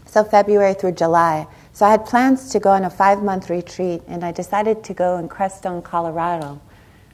So, 0.05 0.23
February 0.23 0.73
through 0.73 0.93
July. 0.93 1.47
So 1.77 1.85
I 1.85 1.91
had 1.91 2.07
plans 2.07 2.49
to 2.53 2.59
go 2.59 2.71
on 2.71 2.85
a 2.85 2.89
five 2.89 3.21
month 3.21 3.51
retreat, 3.51 4.01
and 4.07 4.25
I 4.25 4.31
decided 4.31 4.83
to 4.85 4.95
go 4.95 5.19
in 5.19 5.29
Crestone, 5.29 5.83
Colorado. 5.83 6.59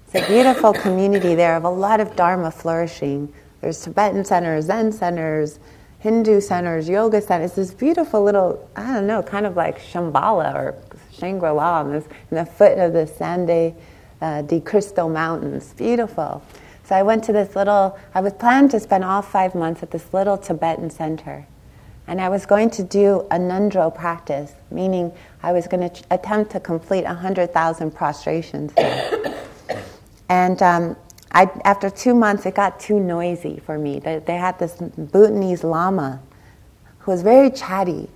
It's 0.07 0.15
a 0.15 0.25
beautiful 0.25 0.71
community 0.71 1.35
there 1.35 1.57
of 1.57 1.65
a 1.65 1.69
lot 1.69 1.99
of 1.99 2.15
Dharma 2.15 2.49
flourishing. 2.49 3.33
There's 3.59 3.81
Tibetan 3.81 4.23
centers, 4.23 4.67
Zen 4.67 4.93
centers, 4.93 5.59
Hindu 5.99 6.39
centers, 6.39 6.87
yoga 6.87 7.19
centers. 7.19 7.47
It's 7.47 7.55
this 7.57 7.73
beautiful 7.73 8.23
little, 8.23 8.69
I 8.77 8.93
don't 8.93 9.05
know, 9.05 9.21
kind 9.21 9.45
of 9.45 9.57
like 9.57 9.79
Shambhala 9.81 10.55
or 10.55 10.75
Shangri-La 11.11 11.81
in, 11.81 11.91
this, 11.91 12.05
in 12.31 12.37
the 12.37 12.45
foot 12.45 12.77
of 12.77 12.93
the 12.93 13.05
Sangre 13.05 13.75
uh, 14.21 14.43
de 14.43 14.61
Cristo 14.61 15.09
Mountains. 15.09 15.73
Beautiful. 15.73 16.41
So 16.85 16.95
I 16.95 17.03
went 17.03 17.25
to 17.25 17.33
this 17.33 17.53
little, 17.57 17.99
I 18.15 18.21
was 18.21 18.31
planned 18.31 18.71
to 18.71 18.79
spend 18.79 19.03
all 19.03 19.23
five 19.23 19.55
months 19.55 19.83
at 19.83 19.91
this 19.91 20.13
little 20.13 20.37
Tibetan 20.37 20.89
center. 20.89 21.47
And 22.07 22.19
I 22.19 22.29
was 22.29 22.45
going 22.45 22.69
to 22.71 22.83
do 22.83 23.21
a 23.31 23.37
ngondro 23.37 23.93
practice, 23.93 24.53
meaning 24.69 25.11
I 25.41 25.51
was 25.51 25.67
going 25.67 25.89
to 25.89 26.03
attempt 26.11 26.51
to 26.51 26.59
complete 26.59 27.05
100,000 27.05 27.91
prostrations. 27.91 28.73
and 30.29 30.61
um, 30.61 30.95
I, 31.31 31.49
after 31.63 31.89
two 31.89 32.13
months, 32.13 32.45
it 32.45 32.55
got 32.55 32.79
too 32.79 32.99
noisy 32.99 33.61
for 33.65 33.77
me. 33.77 33.99
They, 33.99 34.19
they 34.19 34.35
had 34.35 34.59
this 34.59 34.75
Bhutanese 34.75 35.63
lama 35.63 36.21
who 36.99 37.11
was 37.11 37.21
very 37.21 37.49
chatty. 37.49 38.09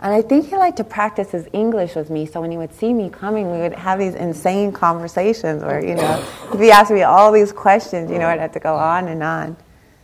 And 0.00 0.14
I 0.14 0.22
think 0.22 0.48
he 0.48 0.56
liked 0.56 0.78
to 0.78 0.84
practice 0.84 1.30
his 1.30 1.46
English 1.52 1.94
with 1.94 2.08
me, 2.08 2.24
so 2.24 2.40
when 2.40 2.50
he 2.50 2.56
would 2.56 2.72
see 2.72 2.92
me 2.92 3.10
coming, 3.10 3.52
we 3.52 3.58
would 3.58 3.74
have 3.74 3.98
these 3.98 4.14
insane 4.14 4.72
conversations 4.72 5.62
where, 5.62 5.84
you 5.84 5.94
know, 5.94 6.26
be 6.58 6.70
asking 6.70 6.96
me 6.96 7.02
all 7.02 7.30
these 7.30 7.52
questions, 7.52 8.10
you 8.10 8.18
know, 8.18 8.26
I'd 8.26 8.40
have 8.40 8.52
to 8.52 8.60
go 8.60 8.76
on 8.76 9.08
and 9.08 9.22
on. 9.22 9.56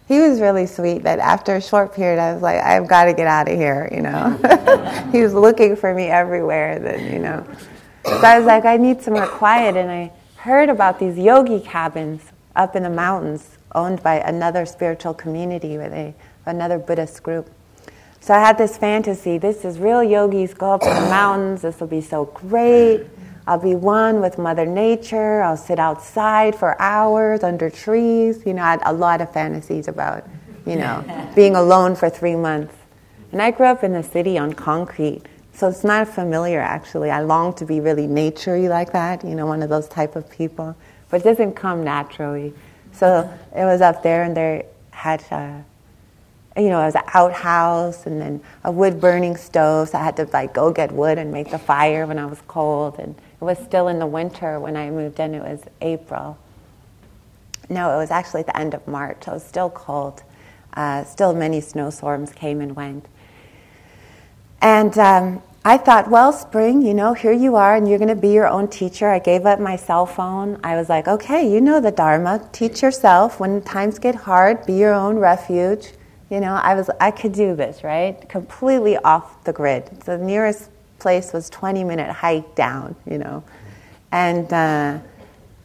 He 0.07 0.21
was 0.21 0.41
really 0.41 0.67
sweet, 0.67 1.03
but 1.03 1.19
after 1.19 1.57
a 1.57 1.61
short 1.61 1.93
period, 1.93 2.21
I 2.21 2.33
was 2.33 2.43
like, 2.43 2.63
I've 2.63 2.87
got 2.87 3.07
to 3.07 3.13
get 3.13 3.27
out 3.27 3.49
of 3.49 3.57
here, 3.57 3.89
you 3.93 4.03
know. 4.03 5.09
he 5.13 5.21
was 5.21 5.35
looking 5.35 5.75
for 5.75 5.93
me 5.93 6.05
everywhere, 6.05 6.79
then, 6.79 7.13
you 7.13 7.19
know. 7.19 7.45
So 8.05 8.21
I 8.21 8.39
was 8.39 8.47
like, 8.47 8.65
I 8.65 8.77
need 8.77 9.03
some 9.03 9.15
more 9.15 9.27
quiet, 9.27 9.77
and 9.77 9.91
I 9.91 10.13
heard 10.37 10.69
about 10.69 11.01
these 11.01 11.19
yogi 11.19 11.59
cabins 11.59 12.23
up 12.55 12.77
in 12.77 12.85
the 12.85 12.91
mountains 12.91 13.59
owned 13.75 14.01
by 14.03 14.21
another 14.21 14.65
spiritual 14.65 15.13
community 15.13 15.77
with 15.77 15.93
a, 15.93 16.15
another 16.47 16.79
Buddhist 16.79 17.23
group. 17.25 17.51
So 18.21 18.35
I 18.35 18.41
had 18.41 18.59
this 18.59 18.77
fantasy 18.77 19.39
this 19.39 19.65
is 19.65 19.79
real 19.79 20.03
yogis 20.03 20.55
go 20.55 20.73
up 20.73 20.83
in 20.83 20.89
the 20.89 21.09
mountains, 21.11 21.63
this 21.63 21.79
will 21.79 21.87
be 21.87 22.01
so 22.01 22.25
great. 22.27 23.07
I'll 23.47 23.59
be 23.59 23.75
one 23.75 24.21
with 24.21 24.39
Mother 24.39 24.67
Nature. 24.67 25.43
I'll 25.43 25.57
sit 25.57 25.79
outside 25.79 26.57
for 26.57 26.81
hours 26.81 27.43
under 27.43 27.71
trees. 27.71 28.45
You 28.45 28.55
know, 28.55 28.63
I 28.63 28.71
had 28.73 28.83
a 28.85 28.93
lot 28.93 29.21
of 29.21 29.33
fantasies 29.33 29.89
about, 29.89 30.29
you 30.67 30.77
know, 30.77 31.05
being 31.37 31.55
alone 31.57 31.95
for 31.95 32.11
three 32.11 32.37
months. 32.37 32.75
And 33.33 33.41
I 33.41 33.51
grew 33.51 33.67
up 33.67 33.85
in 33.85 33.93
the 33.93 34.03
city 34.03 34.39
on 34.39 34.53
concrete, 34.53 35.23
so 35.53 35.69
it's 35.69 35.85
not 35.85 36.09
familiar 36.09 36.61
actually. 36.61 37.11
I 37.11 37.21
long 37.21 37.53
to 37.55 37.67
be 37.67 37.81
really 37.81 38.07
naturey 38.07 38.69
like 38.69 38.93
that, 38.93 39.25
you 39.25 39.35
know, 39.35 39.47
one 39.47 39.63
of 39.63 39.69
those 39.69 39.89
type 39.89 40.17
of 40.17 40.31
people 40.31 40.77
but 41.09 41.21
it 41.21 41.25
doesn't 41.25 41.55
come 41.55 41.85
naturally. 41.85 42.53
So 42.93 43.31
it 43.55 43.65
was 43.65 43.81
up 43.81 44.03
there, 44.03 44.23
and 44.23 44.37
they 44.37 44.67
had, 44.91 45.23
uh, 45.31 45.59
you 46.57 46.69
know, 46.69 46.81
it 46.81 46.87
was 46.87 46.95
an 46.95 47.03
outhouse, 47.15 48.07
and 48.07 48.21
then 48.21 48.41
a 48.65 48.71
wood 48.71 49.01
burning 49.01 49.37
stove. 49.37 49.91
So 49.91 49.99
I 49.99 50.05
had 50.05 50.17
to 50.17 50.25
like 50.33 50.55
go 50.55 50.73
get 50.73 50.93
wood 50.93 51.19
and 51.19 51.31
make 51.31 51.51
the 51.51 51.59
fire 51.59 52.07
when 52.07 52.19
I 52.19 52.27
was 52.27 52.41
cold, 52.49 52.99
and 52.99 53.15
it 53.41 53.45
was 53.45 53.59
still 53.59 53.89
in 53.89 53.99
the 53.99 54.07
winter 54.07 54.59
when 54.59 54.77
I 54.77 54.91
moved 54.91 55.21
in. 55.21 55.35
It 55.35 55.43
was 55.43 55.63
April. 55.81 56.39
No, 57.69 57.95
it 57.95 57.97
was 57.97 58.11
actually 58.11 58.43
the 58.43 58.57
end 58.57 58.75
of 58.75 58.87
March. 58.87 59.27
It 59.27 59.33
was 59.33 59.45
still 59.45 59.71
cold. 59.71 60.23
Uh, 60.75 61.05
still, 61.05 61.35
many 61.35 61.61
snowstorms 61.61 62.33
came 62.33 62.61
and 62.61 62.77
went. 62.77 63.07
And 64.61 64.97
um, 64.99 65.43
I 65.65 65.79
thought, 65.79 66.09
well, 66.11 66.33
Spring, 66.33 66.83
you 66.83 66.95
know, 66.95 67.13
here 67.13 67.33
you 67.33 67.57
are 67.57 67.75
and 67.75 67.89
you're 67.89 67.99
going 67.99 68.09
to 68.09 68.15
be 68.15 68.29
your 68.29 68.47
own 68.47 68.69
teacher. 68.69 69.09
I 69.09 69.19
gave 69.19 69.47
up 69.47 69.59
my 69.59 69.77
cell 69.77 70.07
phone. 70.07 70.61
I 70.63 70.77
was 70.77 70.89
like, 70.89 71.09
okay, 71.09 71.51
you 71.51 71.61
know 71.61 71.81
the 71.81 71.91
Dharma. 71.91 72.49
Teach 72.53 72.83
yourself. 72.83 73.41
When 73.41 73.63
times 73.63 73.99
get 73.99 74.15
hard, 74.15 74.65
be 74.65 74.75
your 74.75 74.95
own 74.95 75.17
refuge. 75.17 75.93
You 76.31 76.41
know, 76.41 76.55
I 76.55 76.75
was, 76.75 76.89
I 77.01 77.11
could 77.11 77.33
do 77.33 77.55
this, 77.57 77.83
right? 77.83 78.29
Completely 78.29 78.97
off 78.99 79.45
the 79.45 79.53
grid. 79.53 79.87
The 80.05 80.19
nearest 80.19 80.71
place 80.99 81.33
was 81.33 81.51
20 81.51 81.85
minute 81.85 82.11
hike 82.11 82.55
down, 82.55 82.97
you 83.09 83.19
know. 83.19 83.45
And 84.13 84.53
uh, 84.53 84.99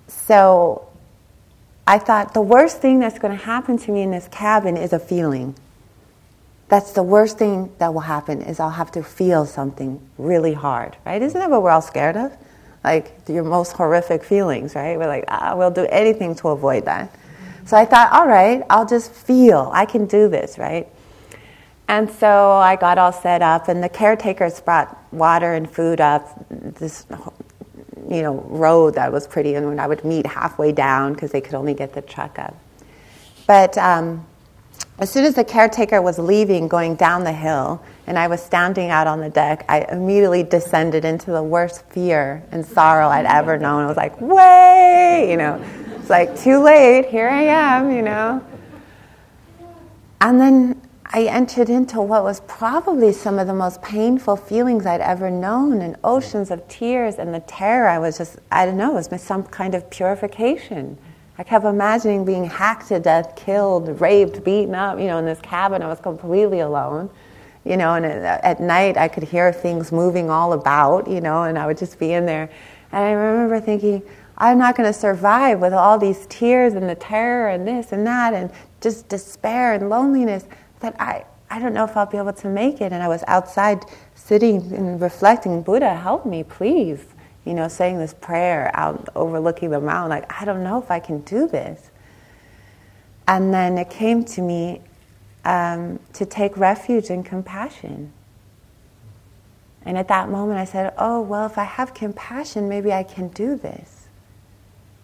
so 0.08 0.88
I 1.88 2.00
thought 2.00 2.34
the 2.34 2.42
worst 2.42 2.80
thing 2.80 3.00
that's 3.00 3.20
going 3.20 3.38
to 3.38 3.44
happen 3.44 3.78
to 3.80 3.92
me 3.92 4.02
in 4.02 4.12
this 4.12 4.28
cabin 4.30 4.78
is 4.78 4.94
a 4.94 5.00
feeling 5.00 5.56
that's 6.72 6.94
the 6.94 7.04
worst 7.04 7.38
thing 7.38 7.70
that 7.80 7.94
will 7.94 8.00
happen 8.00 8.42
is 8.42 8.62
I'll 8.62 8.70
have 8.70 8.92
to 8.94 9.04
feel 9.04 9.46
something 9.46 10.00
really 10.18 10.54
hard, 10.54 10.96
right? 11.06 11.22
Isn't 11.22 11.38
that 11.38 11.50
what 11.50 11.64
we're 11.64 11.70
all 11.70 11.82
scared 11.82 12.16
of? 12.16 12.32
Like 12.82 13.14
your 13.28 13.44
most 13.44 13.74
horrific 13.74 14.24
feelings, 14.24 14.74
right? 14.74 14.98
We're 14.98 15.10
like, 15.10 15.26
ah, 15.28 15.54
we'll 15.58 15.72
do 15.72 15.86
anything 15.88 16.34
to 16.36 16.48
avoid 16.48 16.86
that. 16.86 17.14
So 17.66 17.76
I 17.76 17.84
thought, 17.84 18.14
all 18.14 18.26
right, 18.26 18.64
I'll 18.70 18.86
just 18.86 19.12
feel. 19.12 19.70
I 19.74 19.86
can 19.86 20.06
do 20.06 20.30
this, 20.30 20.58
right? 20.58 20.88
And 21.92 22.10
so 22.10 22.52
I 22.52 22.78
got 22.78 22.98
all 22.98 23.12
set 23.12 23.42
up, 23.42 23.68
and 23.68 23.84
the 23.84 23.90
caretakers 23.90 24.62
brought 24.62 24.98
water 25.12 25.56
and 25.56 25.70
food 25.70 26.00
up 26.00 26.26
this, 26.50 27.06
you 28.08 28.22
know, 28.22 28.46
road 28.48 28.96
that 28.96 29.12
was 29.12 29.28
pretty, 29.28 29.56
and 29.56 29.82
I 29.82 29.88
would 29.88 30.06
meet 30.06 30.26
halfway 30.26 30.72
down 30.72 31.12
because 31.12 31.32
they 31.32 31.42
could 31.42 31.54
only 31.54 31.74
get 31.74 31.94
the 31.94 32.02
truck 32.02 32.40
up. 32.40 32.56
But 33.46 33.78
um, 33.78 34.26
as 35.00 35.12
soon 35.12 35.26
as 35.26 35.36
the 35.36 35.44
caretaker 35.44 36.02
was 36.02 36.18
leaving, 36.18 36.70
going 36.70 36.96
down 36.96 37.26
the 37.26 37.34
hill, 37.34 37.84
and 38.08 38.18
I 38.18 38.28
was 38.28 38.42
standing 38.42 38.90
out 38.90 39.06
on 39.06 39.20
the 39.20 39.30
deck, 39.30 39.66
I 39.68 39.82
immediately 39.92 40.44
descended 40.44 41.04
into 41.04 41.32
the 41.32 41.44
worst 41.44 41.84
fear 41.88 42.42
and 42.52 42.66
sorrow 42.66 43.10
I'd 43.10 43.26
ever 43.26 43.58
known. 43.58 43.84
I 43.84 43.88
was 43.88 43.98
like, 43.98 44.22
way, 44.22 45.28
you 45.30 45.36
know, 45.36 45.62
it's 45.98 46.10
like 46.10 46.40
too 46.40 46.64
late, 46.64 47.08
here 47.08 47.28
I 47.28 47.42
am, 47.42 47.92
you 47.92 48.02
know. 48.02 48.42
And 50.22 50.40
then 50.40 50.81
I 51.14 51.24
entered 51.26 51.70
into 51.70 52.02
what 52.02 52.24
was 52.24 52.40
probably 52.48 53.12
some 53.12 53.38
of 53.38 53.46
the 53.46 53.54
most 53.54 53.82
painful 53.82 54.38
feelings 54.38 54.86
I'd 54.86 55.02
ever 55.02 55.30
known, 55.30 55.82
and 55.82 55.98
oceans 56.06 56.52
of 56.52 56.66
tears 56.70 57.16
and 57.16 57.34
the 57.34 57.42
terror. 57.42 57.90
I 57.90 58.00
was 58.00 58.18
just, 58.18 58.40
I 58.50 58.66
don't 58.66 58.78
know, 58.78 58.98
it 58.98 59.12
was 59.12 59.22
some 59.22 59.44
kind 59.44 59.76
of 59.76 59.90
purification. 59.90 60.98
I 61.38 61.44
kept 61.44 61.66
imagining 61.66 62.24
being 62.24 62.46
hacked 62.46 62.88
to 62.90 63.00
death, 63.00 63.36
killed, 63.36 64.00
raped, 64.00 64.46
beaten 64.46 64.74
up, 64.74 65.00
you 65.00 65.08
know, 65.08 65.18
in 65.18 65.26
this 65.26 65.42
cabin. 65.42 65.82
I 65.82 65.88
was 65.88 66.00
completely 66.00 66.62
alone, 66.62 67.10
you 67.66 67.76
know, 67.76 67.96
and 67.96 68.06
at 68.06 68.62
night 68.62 68.96
I 68.96 69.10
could 69.10 69.24
hear 69.24 69.52
things 69.52 69.92
moving 69.92 70.30
all 70.30 70.54
about, 70.54 71.10
you 71.10 71.20
know, 71.20 71.44
and 71.44 71.60
I 71.60 71.66
would 71.66 71.78
just 71.78 72.00
be 72.00 72.14
in 72.14 72.26
there. 72.26 72.50
And 72.94 73.04
I 73.04 73.12
remember 73.12 73.60
thinking, 73.60 74.02
I'm 74.38 74.58
not 74.58 74.78
going 74.78 74.88
to 74.88 74.98
survive 74.98 75.60
with 75.60 75.74
all 75.74 75.98
these 75.98 76.26
tears 76.28 76.74
and 76.74 76.90
the 76.90 76.96
terror 76.96 77.50
and 77.50 77.68
this 77.68 77.92
and 77.92 78.08
that 78.08 78.34
and 78.34 78.50
just 78.80 79.10
despair 79.10 79.74
and 79.74 79.90
loneliness 79.90 80.46
that 80.82 81.00
I, 81.00 81.26
I 81.50 81.60
don't 81.60 81.74
know 81.74 81.84
if 81.86 81.96
I'll 81.96 82.06
be 82.06 82.18
able 82.18 82.34
to 82.34 82.50
make 82.50 82.82
it. 82.82 82.92
And 82.92 83.02
I 83.02 83.08
was 83.08 83.24
outside 83.28 83.86
sitting 84.16 84.74
and 84.74 85.02
reflecting, 85.02 85.62
Buddha, 85.62 85.96
help 85.96 86.26
me, 86.26 86.44
please 86.44 87.06
you 87.46 87.54
know, 87.54 87.68
saying 87.68 87.98
this 87.98 88.14
prayer 88.14 88.72
out 88.74 89.10
overlooking 89.16 89.72
the 89.72 89.80
mountain, 89.80 90.10
like, 90.10 90.42
I 90.42 90.46
don't 90.46 90.64
know 90.64 90.82
if 90.82 90.92
I 90.92 91.00
can 91.00 91.22
do 91.22 91.48
this. 91.48 91.90
And 93.28 93.54
then 93.54 93.78
it 93.78 93.90
came 93.90 94.24
to 94.26 94.42
me 94.42 94.82
um, 95.46 96.00
to 96.14 96.26
take 96.26 96.56
refuge 96.58 97.10
in 97.10 97.24
compassion. 97.24 98.14
And 99.84 99.98
at 99.98 100.08
that 100.10 100.30
moment, 100.30 100.60
I 100.60 100.66
said, 100.66 100.94
Oh, 100.98 101.22
well, 101.22 101.46
if 101.48 101.58
I 101.58 101.64
have 101.64 101.94
compassion, 101.94 102.70
maybe 102.70 102.94
I 102.94 103.04
can 103.04 103.30
do 103.30 103.56
this. 103.56 104.01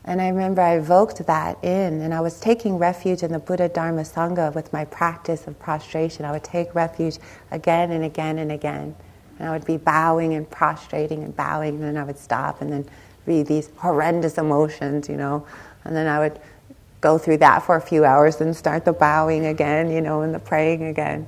And 0.07 0.21
I 0.21 0.29
remember 0.29 0.61
I 0.61 0.77
evoked 0.77 1.25
that 1.27 1.61
in, 1.65 2.01
and 2.01 2.13
I 2.13 2.21
was 2.21 2.39
taking 2.39 2.77
refuge 2.77 3.23
in 3.23 3.33
the 3.33 3.39
Buddha 3.39 3.67
Dharma 3.67 4.03
Sangha 4.03 4.55
with 4.55 4.71
my 4.71 4.85
practice 4.85 5.47
of 5.47 5.59
prostration. 5.59 6.23
I 6.23 6.31
would 6.31 6.45
take 6.45 6.73
refuge 6.73 7.17
again 7.51 7.91
and 7.91 8.05
again 8.05 8.39
and 8.39 8.49
again. 8.49 8.95
And 9.37 9.49
I 9.49 9.51
would 9.51 9.65
be 9.65 9.75
bowing 9.75 10.33
and 10.33 10.49
prostrating 10.49 11.25
and 11.25 11.35
bowing, 11.35 11.75
and 11.75 11.83
then 11.83 11.97
I 11.97 12.05
would 12.05 12.17
stop 12.17 12.61
and 12.61 12.71
then 12.71 12.85
read 13.25 13.47
these 13.47 13.69
horrendous 13.75 14.37
emotions, 14.37 15.09
you 15.09 15.17
know. 15.17 15.45
And 15.83 15.93
then 15.93 16.07
I 16.07 16.19
would 16.19 16.39
go 17.01 17.17
through 17.17 17.37
that 17.37 17.63
for 17.63 17.75
a 17.75 17.81
few 17.81 18.05
hours 18.05 18.39
and 18.39 18.55
start 18.55 18.85
the 18.85 18.93
bowing 18.93 19.45
again, 19.45 19.91
you 19.91 19.99
know, 19.99 20.21
and 20.21 20.33
the 20.33 20.39
praying 20.39 20.83
again. 20.83 21.27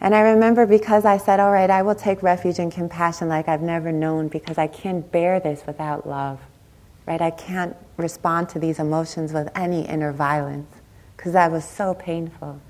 And 0.00 0.14
I 0.14 0.20
remember 0.20 0.66
because 0.66 1.04
I 1.04 1.18
said, 1.18 1.38
All 1.38 1.52
right, 1.52 1.70
I 1.70 1.82
will 1.82 1.94
take 1.94 2.20
refuge 2.22 2.58
in 2.58 2.70
compassion 2.72 3.28
like 3.28 3.48
I've 3.48 3.62
never 3.62 3.92
known 3.92 4.26
because 4.26 4.58
I 4.58 4.66
can't 4.66 5.10
bear 5.12 5.38
this 5.38 5.62
without 5.66 6.08
love, 6.08 6.40
right? 7.10 7.20
I 7.20 7.32
can't 7.32 7.76
respond 7.96 8.48
to 8.50 8.60
these 8.60 8.78
emotions 8.78 9.32
with 9.32 9.48
any 9.56 9.84
inner 9.84 10.12
violence 10.12 10.72
because 11.16 11.32
that 11.32 11.50
was 11.50 11.64
so 11.64 11.92
painful. 11.92 12.60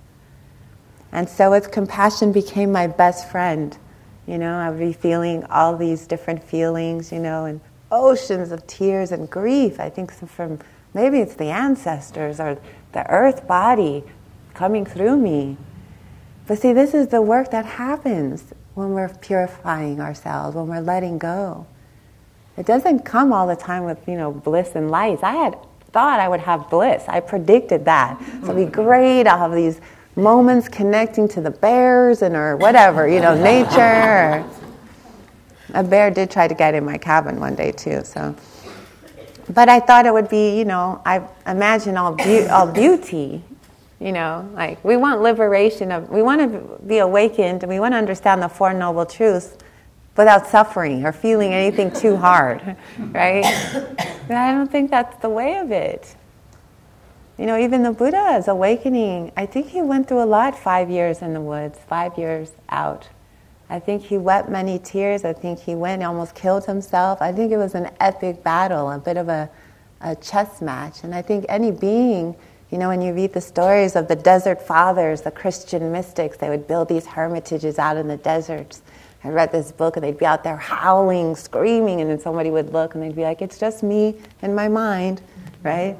And 1.13 1.29
so, 1.29 1.53
as 1.53 1.67
compassion 1.67 2.33
became 2.33 2.73
my 2.73 2.87
best 2.87 3.31
friend, 3.31 3.77
you 4.27 4.39
know, 4.39 4.57
I 4.59 4.71
would 4.71 4.79
be 4.79 4.95
feeling 4.95 5.45
all 5.45 5.77
these 5.77 6.07
different 6.07 6.43
feelings, 6.43 7.13
you 7.13 7.19
know, 7.19 7.45
and 7.45 7.61
oceans 7.93 8.51
of 8.51 8.67
tears 8.67 9.13
and 9.13 9.29
grief. 9.29 9.79
I 9.79 9.91
think 9.91 10.11
from 10.11 10.59
maybe 10.95 11.19
it's 11.19 11.35
the 11.35 11.51
ancestors 11.51 12.41
or 12.41 12.59
the 12.93 13.07
earth 13.11 13.47
body 13.47 14.05
coming 14.55 14.87
through 14.87 15.19
me. 15.19 15.59
But 16.47 16.61
see, 16.61 16.73
this 16.73 16.95
is 16.95 17.09
the 17.09 17.21
work 17.21 17.51
that 17.51 17.67
happens 17.67 18.55
when 18.75 18.95
we're 18.95 19.11
purifying 19.11 20.01
ourselves, 20.01 20.57
when 20.57 20.69
we're 20.69 20.81
letting 20.81 21.19
go. 21.19 21.67
It 22.61 22.67
doesn't 22.67 23.07
come 23.07 23.33
all 23.33 23.47
the 23.47 23.57
time 23.57 23.85
with, 23.85 24.07
you 24.07 24.17
know, 24.17 24.33
bliss 24.33 24.73
and 24.75 24.91
lights. 24.91 25.23
I 25.23 25.33
had 25.33 25.57
thought 25.93 26.21
I 26.21 26.29
would 26.29 26.41
have 26.41 26.69
bliss. 26.69 27.03
I 27.09 27.21
predicted 27.21 27.87
that. 27.87 28.23
So 28.45 28.51
it'd 28.51 28.57
be 28.57 28.65
mm. 28.67 28.71
great. 28.71 29.27
I'll 29.27 29.39
have 29.39 29.55
these 29.55 29.81
moments 30.15 30.69
connecting 30.69 31.27
to 31.29 31.41
the 31.41 31.53
bears 31.53 32.21
and 32.21 32.37
or 32.37 32.59
whatever, 32.59 33.09
you 33.09 33.19
know, 33.19 33.35
nature. 33.35 34.45
a 35.73 35.83
bear 35.83 36.11
did 36.11 36.31
try 36.31 36.47
to 36.49 36.55
get 36.55 36.75
in 36.75 36.85
my 36.85 36.99
cabin 36.99 37.41
one 37.41 37.55
day 37.55 37.73
too, 37.73 38.05
so. 38.05 38.37
But 39.49 39.71
I 39.71 39.81
thought 39.81 40.05
it 40.05 40.13
would 40.13 40.29
be, 40.29 40.59
you 40.59 40.67
know, 40.67 41.01
I 41.07 41.27
imagine 41.47 41.97
all, 41.97 42.13
be- 42.13 42.47
all 42.47 42.67
beauty, 42.71 43.43
you 44.01 44.13
know, 44.13 44.47
like 44.53 44.85
we 44.85 44.99
want 44.99 45.23
liberation 45.23 45.91
of, 45.91 46.11
we 46.11 46.23
want 46.23 46.43
to 46.43 46.79
be 46.87 46.99
awakened 46.99 47.63
and 47.63 47.73
we 47.73 47.81
want 47.81 47.95
to 47.95 47.97
understand 47.97 48.43
the 48.43 48.51
Four 48.51 48.75
Noble 48.75 49.07
Truths 49.07 49.57
without 50.17 50.47
suffering 50.47 51.05
or 51.05 51.13
feeling 51.13 51.53
anything 51.53 51.91
too 51.91 52.17
hard, 52.17 52.77
right? 52.99 53.45
But 54.29 54.37
I 54.37 54.53
don't 54.53 54.71
think 54.71 54.93
that's 54.93 55.21
the 55.23 55.29
way 55.29 55.57
of 55.57 55.73
it. 55.73 56.15
You 57.37 57.47
know, 57.47 57.59
even 57.59 57.83
the 57.83 57.91
Buddha 57.91 58.37
is 58.39 58.47
awakening. 58.47 59.33
I 59.37 59.47
think 59.47 59.69
he 59.69 59.83
went 59.83 60.07
through 60.07 60.23
a 60.23 60.25
lot 60.27 60.57
five 60.57 60.89
years 60.89 61.21
in 61.21 61.33
the 61.35 61.41
woods, 61.41 61.81
five 61.89 62.17
years 62.17 62.53
out. 62.69 63.09
I 63.71 63.79
think 63.79 64.03
he 64.03 64.19
wept 64.19 64.49
many 64.49 64.79
tears. 64.79 65.25
I 65.25 65.33
think 65.33 65.61
he 65.61 65.75
went 65.75 66.03
almost 66.03 66.35
killed 66.35 66.67
himself. 66.67 67.23
I 67.23 67.33
think 67.33 67.51
it 67.51 67.57
was 67.57 67.75
an 67.75 67.91
epic 67.99 68.45
battle, 68.45 68.91
a 68.91 68.99
bit 68.99 69.17
of 69.17 69.29
a, 69.29 69.49
a 70.01 70.17
chess 70.17 70.61
match. 70.61 71.03
And 71.03 71.15
I 71.15 71.23
think 71.23 71.47
any 71.49 71.71
being, 71.71 72.37
you 72.71 72.79
know, 72.79 72.89
when 72.89 73.01
you 73.01 73.15
read 73.15 73.33
the 73.33 73.41
stories 73.41 73.97
of 73.97 74.09
the 74.09 74.17
desert 74.17 74.61
fathers, 74.61 75.23
the 75.23 75.31
Christian 75.31 75.93
mystics, 75.93 76.37
they 76.37 76.51
would 76.51 76.69
build 76.69 76.89
these 76.89 77.07
hermitages 77.07 77.79
out 77.79 77.97
in 77.97 78.09
the 78.09 78.17
deserts. 78.17 78.83
I 79.23 79.29
read 79.29 79.53
this 79.53 79.71
book 79.71 79.97
and 79.97 80.05
they'd 80.05 80.19
be 80.19 80.25
out 80.25 80.43
there 80.45 80.57
howling, 80.57 81.37
screaming, 81.37 82.01
and 82.01 82.11
then 82.11 82.19
somebody 82.19 82.51
would 82.51 82.73
look 82.73 82.95
and 82.95 83.03
they'd 83.03 83.15
be 83.15 83.23
like, 83.23 83.43
it's 83.43 83.59
just 83.59 83.83
me 83.83 84.17
and 84.41 84.57
my 84.57 84.69
mind, 84.69 85.21
right? 85.63 85.97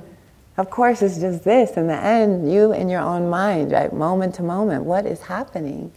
Of 0.57 0.71
course, 0.71 1.03
it's 1.03 1.19
just 1.19 1.45
this. 1.45 1.73
In 1.77 1.87
the 1.87 1.97
end, 1.97 2.53
you 2.53 2.73
in 2.73 2.89
your 2.89 3.01
own 3.01 3.29
mind, 3.29 3.73
right? 3.73 3.93
Moment 3.93 4.35
to 4.37 4.43
moment, 4.43 4.85
what 4.85 5.07
is 5.07 5.21
happening? 5.23 5.93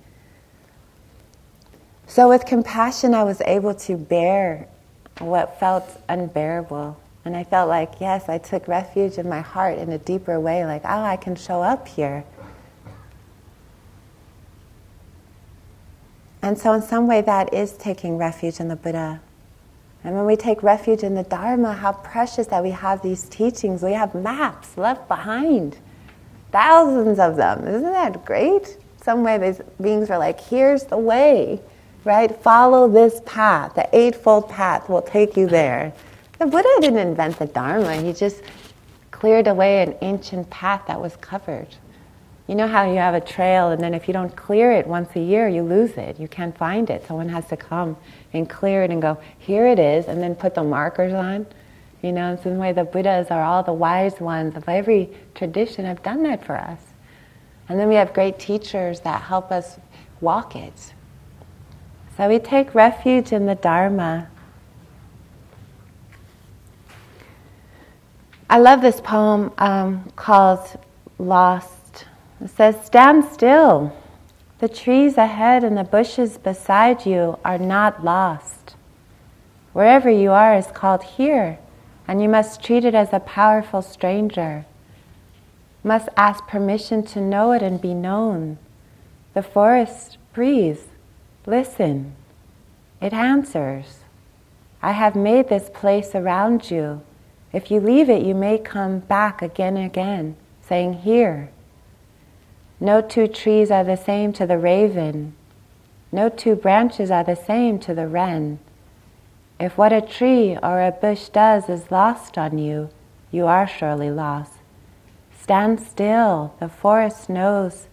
So, 2.07 2.29
with 2.29 2.45
compassion, 2.45 3.13
I 3.13 3.23
was 3.23 3.41
able 3.41 3.73
to 3.75 3.97
bear 3.97 4.67
what 5.19 5.59
felt 5.59 6.01
unbearable. 6.09 6.99
And 7.25 7.37
I 7.37 7.43
felt 7.43 7.69
like, 7.69 7.93
yes, 8.01 8.27
I 8.27 8.37
took 8.37 8.67
refuge 8.67 9.17
in 9.17 9.29
my 9.29 9.39
heart 9.41 9.77
in 9.77 9.91
a 9.91 9.97
deeper 9.97 10.39
way, 10.39 10.65
like, 10.65 10.83
oh, 10.83 11.03
I 11.03 11.15
can 11.15 11.35
show 11.35 11.63
up 11.63 11.87
here. 11.87 12.25
And 16.43 16.59
so, 16.59 16.73
in 16.73 16.81
some 16.81 17.07
way, 17.07 17.21
that 17.21 17.53
is 17.53 17.71
taking 17.71 18.17
refuge 18.17 18.59
in 18.59 18.67
the 18.67 18.75
Buddha. 18.75 19.21
And 20.03 20.13
when 20.13 20.25
we 20.25 20.35
take 20.35 20.61
refuge 20.61 21.01
in 21.01 21.15
the 21.15 21.23
Dharma, 21.23 21.71
how 21.71 21.93
precious 21.93 22.47
that 22.47 22.61
we 22.61 22.71
have 22.71 23.01
these 23.01 23.23
teachings. 23.29 23.81
We 23.81 23.93
have 23.93 24.13
maps 24.13 24.77
left 24.77 25.07
behind, 25.07 25.77
thousands 26.51 27.17
of 27.17 27.37
them. 27.37 27.65
Isn't 27.65 27.83
that 27.83 28.25
great? 28.25 28.77
Some 29.01 29.23
way, 29.23 29.37
these 29.37 29.61
beings 29.81 30.09
are 30.09 30.19
like, 30.19 30.41
here's 30.41 30.83
the 30.83 30.97
way, 30.97 31.61
right? 32.03 32.35
Follow 32.43 32.89
this 32.89 33.21
path. 33.25 33.75
The 33.75 33.87
Eightfold 33.95 34.49
Path 34.49 34.89
will 34.89 35.01
take 35.01 35.37
you 35.37 35.47
there. 35.47 35.93
The 36.39 36.45
Buddha 36.45 36.67
didn't 36.81 36.99
invent 36.99 37.39
the 37.39 37.45
Dharma, 37.45 38.01
he 38.01 38.11
just 38.11 38.41
cleared 39.11 39.47
away 39.47 39.81
an 39.81 39.95
ancient 40.01 40.49
path 40.49 40.81
that 40.87 40.99
was 40.99 41.15
covered. 41.15 41.69
You 42.53 42.57
know 42.57 42.67
how 42.67 42.87
you 42.87 42.99
have 42.99 43.15
a 43.15 43.19
trail, 43.19 43.71
and 43.71 43.81
then 43.81 43.95
if 43.95 44.07
you 44.07 44.13
don't 44.13 44.35
clear 44.35 44.71
it 44.71 44.85
once 44.85 45.15
a 45.15 45.19
year, 45.19 45.47
you 45.47 45.63
lose 45.63 45.93
it. 45.93 46.19
You 46.19 46.27
can't 46.27 46.55
find 46.55 46.87
it. 46.87 47.03
Someone 47.07 47.27
has 47.29 47.47
to 47.47 47.57
come 47.57 47.97
and 48.31 48.47
clear 48.47 48.83
it 48.83 48.91
and 48.91 49.01
go, 49.01 49.17
here 49.39 49.65
it 49.65 49.79
is, 49.79 50.05
and 50.05 50.21
then 50.21 50.35
put 50.35 50.53
the 50.53 50.63
markers 50.63 51.13
on. 51.13 51.47
You 52.03 52.11
know, 52.11 52.33
in 52.33 52.43
some 52.43 52.59
way, 52.59 52.71
the 52.71 52.83
Buddhas 52.83 53.31
are 53.31 53.41
all 53.41 53.63
the 53.63 53.73
wise 53.73 54.19
ones 54.19 54.55
of 54.55 54.69
every 54.69 55.09
tradition 55.33 55.85
have 55.85 56.03
done 56.03 56.21
that 56.21 56.45
for 56.45 56.55
us. 56.55 56.79
And 57.69 57.79
then 57.79 57.87
we 57.89 57.95
have 57.95 58.13
great 58.13 58.37
teachers 58.37 58.99
that 58.99 59.23
help 59.23 59.51
us 59.51 59.79
walk 60.21 60.55
it. 60.55 60.93
So 62.17 62.29
we 62.29 62.37
take 62.37 62.75
refuge 62.75 63.31
in 63.31 63.47
the 63.47 63.55
Dharma. 63.55 64.29
I 68.47 68.59
love 68.59 68.83
this 68.83 69.01
poem 69.01 69.51
um, 69.57 70.11
called 70.15 70.79
Lost 71.17 71.82
it 72.43 72.49
says, 72.49 72.85
Stand 72.85 73.23
still. 73.23 73.95
The 74.59 74.67
trees 74.67 75.17
ahead 75.17 75.63
and 75.63 75.77
the 75.77 75.83
bushes 75.83 76.37
beside 76.37 77.05
you 77.05 77.39
are 77.45 77.57
not 77.57 78.03
lost. 78.03 78.75
Wherever 79.71 80.09
you 80.09 80.31
are 80.31 80.55
is 80.55 80.67
called 80.67 81.03
here, 81.03 81.57
and 82.07 82.21
you 82.21 82.27
must 82.27 82.61
treat 82.61 82.83
it 82.83 82.93
as 82.93 83.13
a 83.13 83.19
powerful 83.19 83.81
stranger. 83.81 84.65
Must 85.83 86.09
ask 86.17 86.45
permission 86.47 87.03
to 87.07 87.21
know 87.21 87.53
it 87.53 87.63
and 87.63 87.81
be 87.81 87.93
known. 87.93 88.57
The 89.33 89.43
forest 89.43 90.17
breathes. 90.33 90.87
Listen. 91.45 92.13
It 93.01 93.13
answers. 93.13 93.99
I 94.81 94.91
have 94.91 95.15
made 95.15 95.47
this 95.47 95.69
place 95.73 96.13
around 96.13 96.69
you. 96.69 97.01
If 97.53 97.71
you 97.71 97.79
leave 97.79 98.09
it, 98.09 98.25
you 98.25 98.35
may 98.35 98.57
come 98.57 98.99
back 98.99 99.41
again 99.41 99.77
and 99.77 99.85
again, 99.85 100.35
saying, 100.61 100.93
Here. 100.93 101.49
No 102.83 102.99
two 102.99 103.29
trees 103.29 103.71
are 103.71 103.85
the 103.85 103.95
same 103.95 104.33
to 104.33 104.45
the 104.45 104.57
raven. 104.57 105.35
No 106.11 106.27
two 106.27 106.53
branches 106.53 107.09
are 107.09 107.23
the 107.23 107.33
same 107.33 107.79
to 107.79 107.93
the 107.93 108.09
wren. 108.09 108.59
If 109.57 109.77
what 109.77 109.93
a 109.93 110.01
tree 110.01 110.57
or 110.61 110.81
a 110.81 110.91
bush 110.91 111.29
does 111.29 111.69
is 111.69 111.91
lost 111.91 112.37
on 112.37 112.57
you, 112.57 112.89
you 113.31 113.47
are 113.47 113.65
surely 113.65 114.11
lost. 114.11 114.55
Stand 115.39 115.79
still, 115.79 116.55
the 116.59 116.67
forest 116.67 117.29
knows 117.29 117.87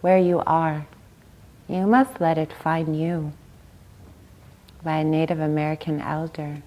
where 0.00 0.18
you 0.18 0.40
are. 0.40 0.88
You 1.68 1.86
must 1.86 2.20
let 2.20 2.36
it 2.36 2.52
find 2.52 3.00
you. 3.00 3.34
By 4.82 4.96
a 4.96 5.04
Native 5.04 5.38
American 5.38 6.00
elder. 6.00 6.64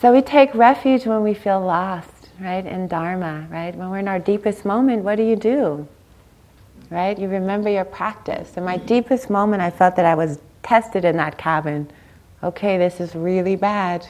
So 0.00 0.12
we 0.12 0.20
take 0.20 0.52
refuge 0.52 1.06
when 1.06 1.22
we 1.22 1.32
feel 1.32 1.60
lost 1.60 2.19
right? 2.40 2.64
In 2.64 2.88
Dharma, 2.88 3.46
right? 3.50 3.74
When 3.74 3.90
we're 3.90 3.98
in 3.98 4.08
our 4.08 4.18
deepest 4.18 4.64
moment, 4.64 5.04
what 5.04 5.16
do 5.16 5.22
you 5.22 5.36
do? 5.36 5.86
Right? 6.88 7.18
You 7.18 7.28
remember 7.28 7.68
your 7.68 7.84
practice. 7.84 8.56
In 8.56 8.64
my 8.64 8.78
deepest 8.78 9.30
moment, 9.30 9.62
I 9.62 9.70
felt 9.70 9.96
that 9.96 10.06
I 10.06 10.14
was 10.14 10.40
tested 10.62 11.04
in 11.04 11.16
that 11.18 11.38
cabin. 11.38 11.90
Okay, 12.42 12.78
this 12.78 13.00
is 13.00 13.14
really 13.14 13.56
bad. 13.56 14.06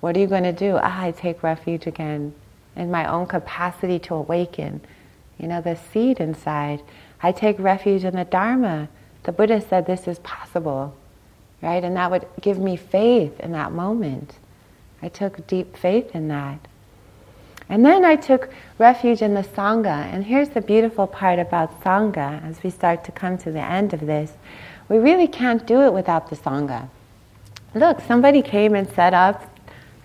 What 0.00 0.16
are 0.16 0.20
you 0.20 0.26
going 0.26 0.42
to 0.44 0.52
do? 0.52 0.78
Ah, 0.80 1.02
I 1.02 1.10
take 1.12 1.42
refuge 1.42 1.86
again 1.86 2.34
in 2.76 2.90
my 2.90 3.06
own 3.10 3.26
capacity 3.26 3.98
to 4.00 4.14
awaken. 4.14 4.80
You 5.38 5.48
know, 5.48 5.60
the 5.60 5.76
seed 5.76 6.20
inside. 6.20 6.82
I 7.22 7.32
take 7.32 7.58
refuge 7.58 8.04
in 8.04 8.14
the 8.14 8.24
Dharma. 8.24 8.88
The 9.24 9.32
Buddha 9.32 9.60
said 9.60 9.86
this 9.86 10.06
is 10.06 10.18
possible, 10.20 10.96
right? 11.62 11.82
And 11.82 11.96
that 11.96 12.10
would 12.10 12.26
give 12.40 12.58
me 12.58 12.76
faith 12.76 13.38
in 13.40 13.52
that 13.52 13.72
moment. 13.72 14.34
I 15.02 15.08
took 15.08 15.46
deep 15.46 15.76
faith 15.76 16.14
in 16.14 16.28
that. 16.28 16.67
And 17.68 17.84
then 17.84 18.04
I 18.04 18.16
took 18.16 18.50
refuge 18.78 19.20
in 19.20 19.34
the 19.34 19.42
Sangha. 19.42 20.12
And 20.12 20.24
here's 20.24 20.50
the 20.50 20.60
beautiful 20.60 21.06
part 21.06 21.38
about 21.38 21.82
Sangha 21.82 22.42
as 22.48 22.62
we 22.62 22.70
start 22.70 23.04
to 23.04 23.12
come 23.12 23.36
to 23.38 23.50
the 23.50 23.60
end 23.60 23.92
of 23.92 24.00
this. 24.00 24.32
We 24.88 24.98
really 24.98 25.28
can't 25.28 25.66
do 25.66 25.82
it 25.82 25.92
without 25.92 26.30
the 26.30 26.36
Sangha. 26.36 26.88
Look, 27.74 28.00
somebody 28.00 28.40
came 28.40 28.74
and 28.74 28.88
set 28.92 29.12
up 29.12 29.58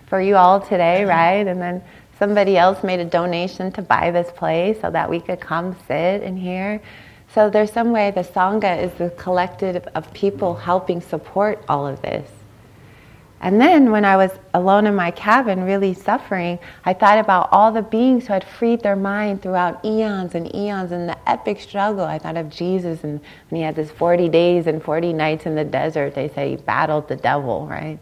for 0.06 0.20
you 0.20 0.36
all 0.36 0.60
today, 0.60 0.98
mm-hmm. 1.00 1.08
right? 1.08 1.46
And 1.46 1.60
then 1.60 1.82
somebody 2.18 2.58
else 2.58 2.84
made 2.84 3.00
a 3.00 3.04
donation 3.04 3.72
to 3.72 3.82
buy 3.82 4.10
this 4.10 4.30
place 4.30 4.80
so 4.80 4.90
that 4.90 5.08
we 5.08 5.20
could 5.20 5.40
come 5.40 5.74
sit 5.88 6.22
in 6.22 6.36
here. 6.36 6.82
So 7.34 7.48
there's 7.50 7.72
some 7.72 7.90
way 7.90 8.10
the 8.10 8.22
Sangha 8.22 8.80
is 8.80 8.92
the 8.94 9.10
collective 9.10 9.88
of 9.94 10.12
people 10.12 10.54
helping 10.54 11.00
support 11.00 11.64
all 11.68 11.86
of 11.86 12.00
this. 12.02 12.30
And 13.44 13.60
then 13.60 13.90
when 13.90 14.06
I 14.06 14.16
was 14.16 14.30
alone 14.54 14.86
in 14.86 14.94
my 14.94 15.10
cabin, 15.10 15.64
really 15.64 15.92
suffering, 15.92 16.58
I 16.86 16.94
thought 16.94 17.18
about 17.18 17.50
all 17.52 17.70
the 17.70 17.82
beings 17.82 18.26
who 18.26 18.32
had 18.32 18.42
freed 18.42 18.80
their 18.80 18.96
mind 18.96 19.42
throughout 19.42 19.84
eons 19.84 20.34
and 20.34 20.52
eons 20.56 20.92
in 20.92 21.06
the 21.06 21.28
epic 21.28 21.60
struggle. 21.60 22.06
I 22.06 22.18
thought 22.18 22.38
of 22.38 22.48
Jesus 22.48 23.04
and 23.04 23.20
when 23.50 23.58
he 23.58 23.60
had 23.60 23.76
this 23.76 23.90
40 23.90 24.30
days 24.30 24.66
and 24.66 24.82
40 24.82 25.12
nights 25.12 25.44
in 25.44 25.54
the 25.54 25.64
desert, 25.64 26.14
they 26.14 26.28
say 26.30 26.52
he 26.52 26.56
battled 26.56 27.06
the 27.06 27.16
devil, 27.16 27.66
right? 27.66 27.98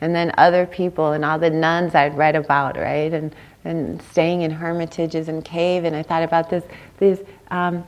And 0.00 0.14
then 0.14 0.32
other 0.38 0.64
people 0.64 1.12
and 1.12 1.22
all 1.22 1.38
the 1.38 1.50
nuns 1.50 1.94
I'd 1.94 2.16
read 2.16 2.34
about, 2.34 2.78
right? 2.78 3.12
And, 3.12 3.36
and 3.66 4.00
staying 4.00 4.40
in 4.40 4.50
hermitages 4.50 5.28
and 5.28 5.44
cave. 5.44 5.84
And 5.84 5.94
I 5.94 6.02
thought 6.02 6.22
about 6.22 6.48
this, 6.48 6.64
these 6.98 7.18
um, 7.50 7.84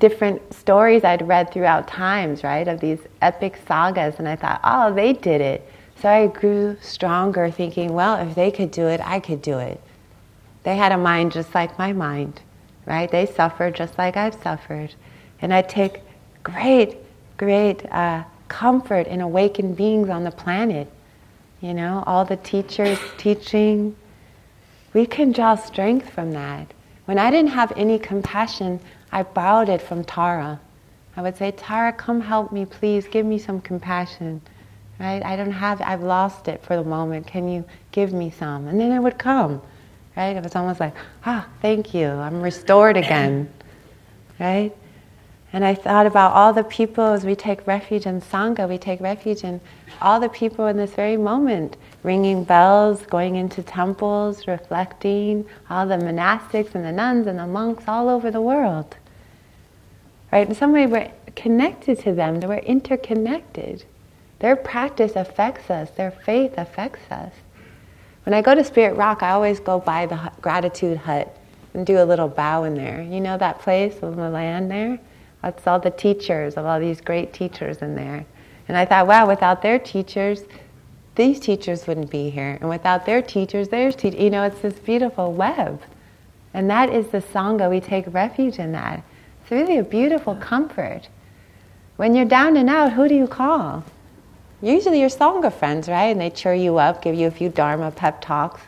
different 0.00 0.52
stories 0.52 1.04
I'd 1.04 1.28
read 1.28 1.52
throughout 1.52 1.86
times, 1.86 2.42
right? 2.42 2.66
Of 2.66 2.80
these 2.80 2.98
epic 3.22 3.56
sagas. 3.68 4.16
And 4.18 4.26
I 4.28 4.34
thought, 4.34 4.60
oh, 4.64 4.92
they 4.92 5.12
did 5.12 5.40
it 5.40 5.69
so 6.00 6.08
I 6.08 6.26
grew 6.26 6.76
stronger, 6.80 7.50
thinking, 7.50 7.92
well, 7.92 8.16
if 8.16 8.34
they 8.34 8.50
could 8.50 8.70
do 8.70 8.86
it, 8.86 9.00
I 9.04 9.20
could 9.20 9.42
do 9.42 9.58
it. 9.58 9.80
They 10.62 10.76
had 10.76 10.92
a 10.92 10.98
mind 10.98 11.32
just 11.32 11.54
like 11.54 11.78
my 11.78 11.92
mind, 11.92 12.40
right? 12.86 13.10
They 13.10 13.26
suffered 13.26 13.74
just 13.74 13.96
like 13.98 14.16
I've 14.16 14.34
suffered. 14.34 14.94
And 15.40 15.52
I 15.52 15.62
take 15.62 16.00
great, 16.42 16.98
great 17.36 17.90
uh, 17.92 18.24
comfort 18.48 19.06
in 19.06 19.20
awakened 19.20 19.76
beings 19.76 20.08
on 20.08 20.24
the 20.24 20.30
planet 20.30 20.90
you 21.60 21.74
know, 21.74 22.02
all 22.06 22.24
the 22.24 22.36
teachers 22.36 22.98
teaching. 23.18 23.94
We 24.92 25.06
can 25.06 25.32
draw 25.32 25.54
strength 25.54 26.10
from 26.10 26.32
that. 26.32 26.72
When 27.04 27.18
I 27.18 27.30
didn't 27.30 27.50
have 27.50 27.72
any 27.76 27.98
compassion, 27.98 28.80
I 29.12 29.22
borrowed 29.22 29.68
it 29.68 29.82
from 29.82 30.04
Tara. 30.04 30.60
I 31.16 31.22
would 31.22 31.36
say, 31.36 31.50
Tara, 31.50 31.92
come 31.92 32.20
help 32.20 32.52
me, 32.52 32.64
please. 32.64 33.06
Give 33.08 33.26
me 33.26 33.38
some 33.38 33.60
compassion. 33.60 34.40
Right? 35.00 35.24
I 35.24 35.34
don't 35.34 35.50
have, 35.50 35.80
I've 35.80 36.02
lost 36.02 36.46
it 36.46 36.62
for 36.62 36.76
the 36.76 36.84
moment. 36.84 37.26
Can 37.26 37.48
you 37.48 37.64
give 37.90 38.12
me 38.12 38.30
some? 38.30 38.68
And 38.68 38.78
then 38.78 38.92
it 38.92 38.98
would 38.98 39.18
come. 39.18 39.62
Right? 40.14 40.36
It 40.36 40.44
was 40.44 40.54
almost 40.54 40.78
like, 40.78 40.94
ah, 41.24 41.48
thank 41.62 41.94
you. 41.94 42.06
I'm 42.06 42.40
restored 42.42 42.96
again. 42.96 43.50
Right? 44.38 44.74
And 45.52 45.66
I 45.66 45.74
thought 45.74 46.06
about 46.06 46.32
all 46.32 46.54
the 46.54 46.64
people 46.64 47.04
as 47.04 47.26
we 47.26 47.34
take 47.34 47.66
refuge 47.66 48.06
in 48.06 48.22
Sangha, 48.22 48.66
we 48.66 48.78
take 48.78 49.02
refuge 49.02 49.44
in 49.44 49.60
all 50.00 50.18
the 50.18 50.30
people 50.30 50.66
in 50.66 50.78
this 50.78 50.92
very 50.92 51.18
moment, 51.18 51.76
ringing 52.02 52.44
bells, 52.44 53.02
going 53.02 53.36
into 53.36 53.62
temples, 53.62 54.46
reflecting, 54.46 55.44
all 55.68 55.86
the 55.86 55.96
monastics 55.96 56.74
and 56.74 56.86
the 56.86 56.92
nuns 56.92 57.26
and 57.26 57.38
the 57.38 57.46
monks 57.46 57.84
all 57.86 58.08
over 58.08 58.30
the 58.30 58.40
world. 58.40 58.96
Right? 60.32 60.48
In 60.48 60.54
some 60.54 60.72
way, 60.72 60.86
we're 60.86 61.12
connected 61.36 61.98
to 62.00 62.14
them, 62.14 62.40
we're 62.40 62.56
interconnected. 62.58 63.84
Their 64.40 64.56
practice 64.56 65.12
affects 65.16 65.70
us, 65.70 65.90
their 65.90 66.10
faith 66.10 66.54
affects 66.56 67.10
us. 67.10 67.32
When 68.24 68.34
I 68.34 68.42
go 68.42 68.54
to 68.54 68.64
Spirit 68.64 68.96
Rock, 68.96 69.22
I 69.22 69.30
always 69.30 69.60
go 69.60 69.78
by 69.78 70.06
the 70.06 70.32
gratitude 70.40 70.98
hut 70.98 71.34
and 71.74 71.86
do 71.86 72.02
a 72.02 72.04
little 72.04 72.28
bow 72.28 72.64
in 72.64 72.74
there. 72.74 73.02
You 73.02 73.20
know 73.20 73.38
that 73.38 73.60
place 73.60 74.02
on 74.02 74.16
the 74.16 74.28
land 74.28 74.70
there? 74.70 74.98
That's 75.42 75.66
all 75.66 75.78
the 75.78 75.90
teachers 75.90 76.54
of 76.54 76.66
all 76.66 76.80
these 76.80 77.00
great 77.00 77.32
teachers 77.32 77.78
in 77.78 77.94
there. 77.94 78.26
And 78.68 78.76
I 78.76 78.84
thought, 78.84 79.06
wow, 79.06 79.26
without 79.26 79.62
their 79.62 79.78
teachers, 79.78 80.42
these 81.14 81.40
teachers 81.40 81.86
wouldn't 81.86 82.10
be 82.10 82.30
here. 82.30 82.58
And 82.60 82.68
without 82.68 83.06
their 83.06 83.22
teachers, 83.22 83.68
there's 83.68 83.96
teachers. 83.96 84.20
You 84.20 84.30
know, 84.30 84.44
it's 84.44 84.60
this 84.60 84.78
beautiful 84.78 85.32
web. 85.32 85.82
And 86.54 86.68
that 86.70 86.90
is 86.90 87.08
the 87.08 87.20
Sangha. 87.20 87.68
We 87.70 87.80
take 87.80 88.12
refuge 88.12 88.58
in 88.58 88.72
that. 88.72 89.02
It's 89.42 89.50
really 89.50 89.78
a 89.78 89.82
beautiful 89.84 90.34
comfort. 90.36 91.08
When 91.96 92.14
you're 92.14 92.24
down 92.24 92.56
and 92.56 92.70
out, 92.70 92.92
who 92.92 93.08
do 93.08 93.14
you 93.14 93.26
call? 93.26 93.84
Usually 94.62 95.00
your 95.00 95.08
Sangha 95.08 95.52
friends, 95.52 95.88
right? 95.88 96.10
And 96.10 96.20
they 96.20 96.30
cheer 96.30 96.54
you 96.54 96.78
up, 96.78 97.02
give 97.02 97.14
you 97.14 97.26
a 97.26 97.30
few 97.30 97.48
Dharma 97.48 97.90
pep 97.90 98.20
talks. 98.20 98.60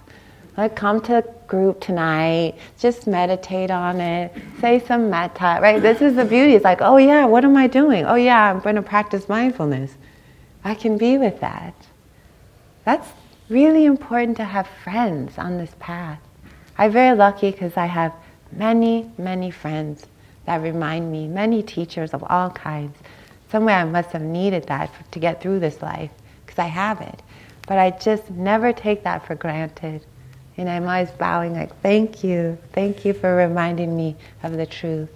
Like, 0.57 0.76
come 0.76 1.00
to 1.02 1.24
group 1.46 1.81
tonight, 1.81 2.55
just 2.78 3.07
meditate 3.07 3.70
on 3.70 4.00
it, 4.00 4.33
say 4.61 4.81
some 4.81 5.11
metta, 5.11 5.59
right? 5.61 5.81
This 5.83 6.00
is 6.00 6.14
the 6.14 6.24
beauty. 6.24 6.55
It's 6.55 6.64
like, 6.64 6.81
oh 6.81 6.96
yeah, 6.96 7.26
what 7.26 7.44
am 7.44 7.57
I 7.57 7.66
doing? 7.66 8.07
Oh 8.07 8.14
yeah, 8.14 8.50
I'm 8.50 8.61
going 8.61 8.76
to 8.76 8.83
practice 8.83 9.28
mindfulness. 9.28 9.92
I 10.64 10.74
can 10.74 10.96
be 10.96 11.18
with 11.18 11.40
that. 11.40 11.74
That's 12.85 13.09
really 13.50 13.85
important 13.85 14.38
to 14.38 14.44
have 14.44 14.66
friends 14.83 15.37
on 15.37 15.59
this 15.59 15.74
path. 15.78 16.20
I'm 16.78 16.90
very 16.90 17.16
lucky 17.16 17.50
because 17.50 17.76
I 17.76 17.87
have 17.87 18.14
many, 18.50 19.11
many 19.18 19.50
friends 19.50 20.07
that 20.46 20.62
remind 20.62 21.12
me, 21.12 21.28
many 21.28 21.62
teachers 21.62 22.14
of 22.14 22.24
all 22.28 22.50
kinds. 22.50 22.96
Somewhere 23.52 23.76
I 23.76 23.84
must 23.84 24.12
have 24.12 24.22
needed 24.22 24.66
that 24.68 24.90
to 25.12 25.18
get 25.18 25.42
through 25.42 25.60
this 25.60 25.82
life 25.82 26.10
because 26.46 26.58
I 26.58 26.68
have 26.68 27.02
it. 27.02 27.22
But 27.68 27.78
I 27.78 27.90
just 27.90 28.30
never 28.30 28.72
take 28.72 29.04
that 29.04 29.26
for 29.26 29.34
granted. 29.34 30.06
And 30.56 30.70
I'm 30.70 30.88
always 30.88 31.10
bowing, 31.10 31.52
like, 31.52 31.78
thank 31.82 32.24
you. 32.24 32.56
Thank 32.72 33.04
you 33.04 33.12
for 33.12 33.36
reminding 33.36 33.94
me 33.94 34.16
of 34.42 34.52
the 34.52 34.64
truth. 34.64 35.10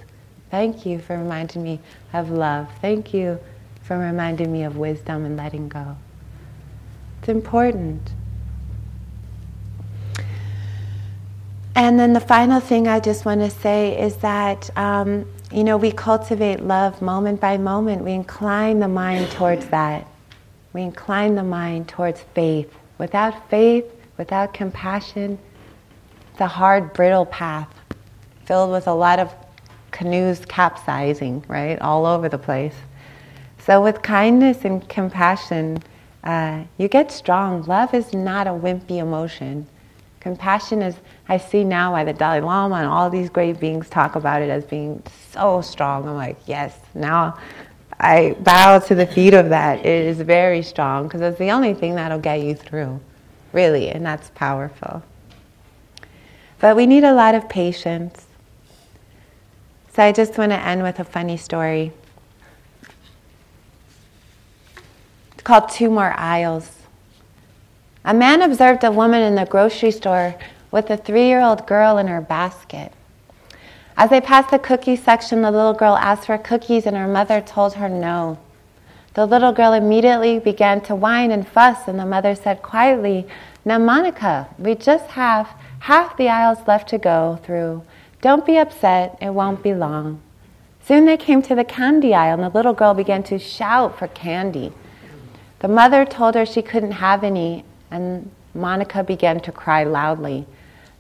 Thank 0.51 0.85
you 0.85 0.99
for 0.99 1.17
reminding 1.17 1.63
me 1.63 1.81
of 2.13 2.31
love. 2.31 2.69
Thank 2.83 3.15
you 3.15 3.41
for 3.83 3.99
reminding 3.99 4.53
me 4.53 4.65
of 4.65 4.77
wisdom 4.77 5.25
and 5.25 5.39
letting 5.39 5.71
go. 5.71 5.97
It's 7.21 7.31
important. 7.31 8.13
And 11.75 11.99
then 11.99 12.13
the 12.13 12.21
final 12.21 12.61
thing 12.61 12.87
I 12.87 13.01
just 13.01 13.25
want 13.25 13.41
to 13.41 13.51
say 13.51 13.99
is 13.99 14.17
that, 14.17 14.69
um, 14.77 15.27
you 15.53 15.63
know, 15.63 15.77
we 15.77 15.93
cultivate 15.93 16.61
love 16.61 17.01
moment 17.01 17.41
by 17.41 17.57
moment. 17.57 18.03
We 18.03 18.13
incline 18.13 18.81
the 18.81 18.89
mind 18.89 19.31
towards 19.31 19.67
that. 19.67 20.07
We 20.73 20.83
incline 20.83 21.35
the 21.35 21.45
mind 21.45 21.89
towards 21.89 22.23
faith. 22.35 22.73
Without 22.99 23.49
faith, 23.49 23.85
without 24.19 24.53
compassion, 24.53 25.39
it's 26.33 26.41
a 26.41 26.47
hard, 26.47 26.93
brittle 26.93 27.27
path 27.27 27.69
filled 28.45 28.71
with 28.71 28.87
a 28.87 28.95
lot 28.95 29.19
of 29.19 29.33
canoes 29.91 30.43
capsizing, 30.47 31.45
right, 31.49 31.81
all 31.81 32.07
over 32.07 32.29
the 32.29 32.39
place. 32.39 32.75
So, 33.59 33.83
with 33.83 34.03
kindness 34.03 34.65
and 34.65 34.87
compassion, 34.89 35.83
uh, 36.23 36.65
you 36.79 36.89
get 36.89 37.11
strong. 37.11 37.63
Love 37.63 37.95
is 37.95 38.13
not 38.13 38.47
a 38.47 38.51
wimpy 38.51 38.99
emotion. 38.99 39.67
Compassion 40.27 40.83
is, 40.83 40.97
I 41.29 41.39
see 41.39 41.63
now 41.63 41.93
why 41.93 42.03
the 42.03 42.13
Dalai 42.13 42.41
Lama 42.41 42.75
and 42.75 42.87
all 42.87 43.09
these 43.09 43.31
great 43.31 43.61
beings 43.61 43.89
talk 43.89 44.17
about 44.17 44.43
it 44.43 44.51
as 44.51 44.65
being 44.65 45.01
so 45.31 45.61
strong. 45.61 46.09
I'm 46.09 46.17
like, 46.17 46.37
yes, 46.47 46.77
now 46.95 47.39
I 48.01 48.35
bow 48.41 48.81
to 48.81 48.97
the 48.97 49.07
feet 49.07 49.35
of 49.35 49.51
that. 49.51 49.87
It 49.87 49.87
is 49.87 50.21
very 50.21 50.63
strong 50.63 51.05
because 51.05 51.21
it's 51.21 51.39
the 51.39 51.53
only 51.53 51.75
thing 51.75 51.95
that'll 51.95 52.19
get 52.19 52.41
you 52.41 52.57
through 52.57 52.99
really, 53.53 53.89
and 53.89 54.05
that's 54.05 54.31
powerful. 54.31 55.05
But 56.59 56.75
we 56.75 56.87
need 56.87 57.05
a 57.05 57.15
lot 57.15 57.37
of 57.37 57.49
patience. 57.49 58.27
So 59.95 60.03
I 60.03 60.11
just 60.11 60.37
want 60.37 60.51
to 60.51 60.59
end 60.59 60.83
with 60.83 60.99
a 60.99 61.05
funny 61.05 61.37
story. 61.37 61.93
It's 65.35 65.43
called 65.45 65.69
Two 65.69 65.89
More 65.89 66.13
Aisles. 66.15 66.76
A 68.07 68.15
man 68.15 68.41
observed 68.41 68.85
a 68.85 68.93
woman 68.93 69.21
in 69.21 69.35
the 69.35 69.47
grocery 69.47 69.91
store 69.91 70.37
with 70.71 70.89
a 70.91 70.97
three 70.97 71.27
year 71.27 71.41
old 71.41 71.67
girl 71.67 71.99
in 71.99 72.07
her 72.07 72.21
basket. 72.21 72.93
As 73.97 74.11
they 74.11 74.21
passed 74.21 74.53
the 74.53 74.61
cookie 74.61 74.95
section, 74.95 75.43
the 75.43 75.51
little 75.51 75.73
girl 75.73 75.97
asked 75.97 76.27
for 76.27 76.39
cookies, 76.39 76.87
and 76.87 76.97
her 76.97 77.09
mother 77.09 77.41
told 77.41 77.75
her 77.75 77.89
no. 77.89 78.39
The 79.15 79.27
little 79.27 79.51
girl 79.51 79.73
immediately 79.73 80.39
began 80.39 80.83
to 80.83 80.95
whine 80.95 81.33
and 81.33 81.49
fuss, 81.49 81.89
and 81.89 81.99
the 81.99 82.07
mother 82.07 82.37
said 82.37 82.63
quietly, 82.63 83.27
Now, 83.65 83.79
Monica, 83.81 84.51
we 84.57 84.77
just 84.77 85.07
have 85.13 85.49
half 85.81 86.17
the 86.17 86.29
aisles 86.29 86.59
left 86.69 86.89
to 86.91 86.99
go 86.99 87.41
through. 87.43 87.83
Don't 88.21 88.47
be 88.47 88.57
upset, 88.57 89.19
it 89.21 89.31
won't 89.31 89.65
be 89.65 89.75
long. 89.75 90.21
Soon 90.81 91.07
they 91.07 91.17
came 91.17 91.43
to 91.43 91.57
the 91.57 91.65
candy 91.65 92.15
aisle, 92.15 92.35
and 92.35 92.45
the 92.45 92.57
little 92.57 92.75
girl 92.75 92.95
began 92.95 93.25
to 93.25 93.39
shout 93.41 93.99
for 93.99 94.07
candy. 94.07 94.73
The 95.59 95.67
mother 95.67 96.05
told 96.05 96.37
her 96.37 96.47
she 96.47 96.63
couldn't 96.63 96.93
have 96.93 97.25
any, 97.25 97.65
and 97.91 98.31
Monica 98.55 99.03
began 99.03 99.41
to 99.41 99.53
cry 99.53 99.85
loudly. 99.85 100.47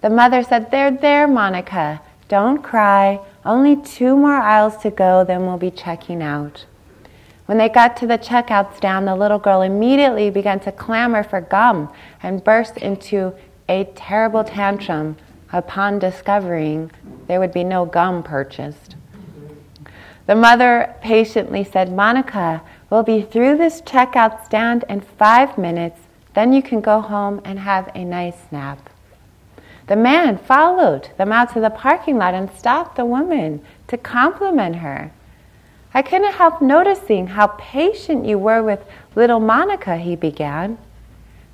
The 0.00 0.10
mother 0.10 0.42
said, 0.42 0.70
There, 0.70 0.90
there, 0.90 1.26
Monica, 1.26 2.00
don't 2.28 2.62
cry. 2.62 3.20
Only 3.44 3.76
two 3.76 4.16
more 4.16 4.36
aisles 4.36 4.76
to 4.78 4.90
go, 4.90 5.24
then 5.24 5.46
we'll 5.46 5.56
be 5.56 5.70
checking 5.70 6.22
out. 6.22 6.66
When 7.46 7.58
they 7.58 7.68
got 7.68 7.96
to 7.98 8.06
the 8.06 8.18
checkout 8.18 8.76
stand, 8.76 9.06
the 9.06 9.14
little 9.14 9.38
girl 9.38 9.62
immediately 9.62 10.30
began 10.30 10.58
to 10.60 10.72
clamor 10.72 11.22
for 11.22 11.40
gum 11.40 11.92
and 12.22 12.42
burst 12.42 12.76
into 12.76 13.34
a 13.68 13.84
terrible 13.94 14.42
tantrum 14.42 15.16
upon 15.52 16.00
discovering 16.00 16.90
there 17.28 17.40
would 17.40 17.52
be 17.52 17.64
no 17.64 17.84
gum 17.84 18.22
purchased. 18.22 18.96
The 20.26 20.34
mother 20.34 20.94
patiently 21.00 21.62
said, 21.62 21.92
Monica, 21.92 22.62
we'll 22.90 23.04
be 23.04 23.22
through 23.22 23.58
this 23.58 23.80
checkout 23.82 24.44
stand 24.44 24.84
in 24.88 25.00
five 25.00 25.56
minutes, 25.56 26.00
then 26.36 26.52
you 26.52 26.62
can 26.62 26.82
go 26.82 27.00
home 27.00 27.40
and 27.46 27.58
have 27.58 27.90
a 27.94 28.04
nice 28.04 28.36
nap. 28.50 28.90
The 29.86 29.96
man 29.96 30.36
followed 30.36 31.08
them 31.16 31.32
out 31.32 31.54
to 31.54 31.60
the 31.60 31.70
parking 31.70 32.18
lot 32.18 32.34
and 32.34 32.52
stopped 32.52 32.96
the 32.96 33.06
woman 33.06 33.64
to 33.88 33.96
compliment 33.96 34.76
her. 34.76 35.12
I 35.94 36.02
couldn't 36.02 36.34
help 36.34 36.60
noticing 36.60 37.28
how 37.28 37.46
patient 37.56 38.26
you 38.26 38.38
were 38.38 38.62
with 38.62 38.84
little 39.14 39.40
Monica, 39.40 39.96
he 39.96 40.14
began. 40.14 40.76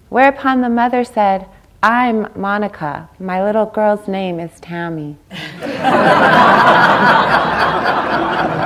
Whereupon 0.08 0.62
the 0.62 0.68
mother 0.68 1.04
said, 1.04 1.46
I'm 1.80 2.26
Monica. 2.34 3.08
My 3.20 3.44
little 3.44 3.66
girl's 3.66 4.08
name 4.08 4.40
is 4.40 4.58
Tammy. 4.58 5.16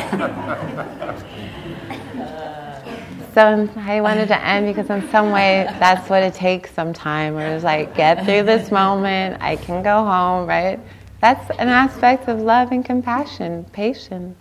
so 3.34 3.68
I 3.76 4.00
wanted 4.00 4.28
to 4.28 4.44
end 4.44 4.74
because 4.74 4.90
in 4.90 5.08
some 5.10 5.30
way 5.30 5.66
that's 5.78 6.08
what 6.08 6.22
it 6.22 6.32
takes 6.32 6.72
sometime 6.72 7.34
where 7.34 7.54
it's 7.54 7.64
like 7.64 7.94
get 7.94 8.24
through 8.24 8.44
this 8.44 8.70
moment, 8.70 9.42
I 9.42 9.56
can 9.56 9.82
go 9.82 10.04
home, 10.04 10.48
right? 10.48 10.80
That's 11.20 11.50
an 11.58 11.68
aspect 11.68 12.28
of 12.28 12.40
love 12.40 12.72
and 12.72 12.82
compassion, 12.82 13.64
patience. 13.72 14.40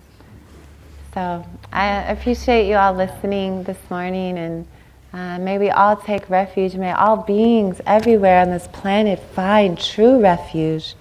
So 1.13 1.45
I 1.73 2.03
appreciate 2.03 2.69
you 2.69 2.75
all 2.75 2.93
listening 2.93 3.63
this 3.63 3.79
morning 3.89 4.37
and 4.37 4.65
uh, 5.11 5.39
may 5.39 5.57
we 5.57 5.69
all 5.69 5.97
take 5.97 6.29
refuge. 6.29 6.75
May 6.75 6.93
all 6.93 7.17
beings 7.17 7.81
everywhere 7.85 8.41
on 8.41 8.49
this 8.49 8.67
planet 8.67 9.19
find 9.19 9.77
true 9.77 10.21
refuge. 10.21 10.95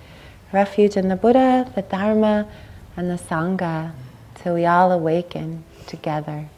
Refuge 0.52 0.96
in 0.96 1.08
the 1.08 1.16
Buddha, 1.16 1.70
the 1.74 1.82
Dharma, 1.82 2.48
and 2.96 3.08
the 3.08 3.22
Sangha 3.22 3.92
till 4.42 4.54
we 4.54 4.66
all 4.66 4.92
awaken 4.92 5.64
together. 5.86 6.48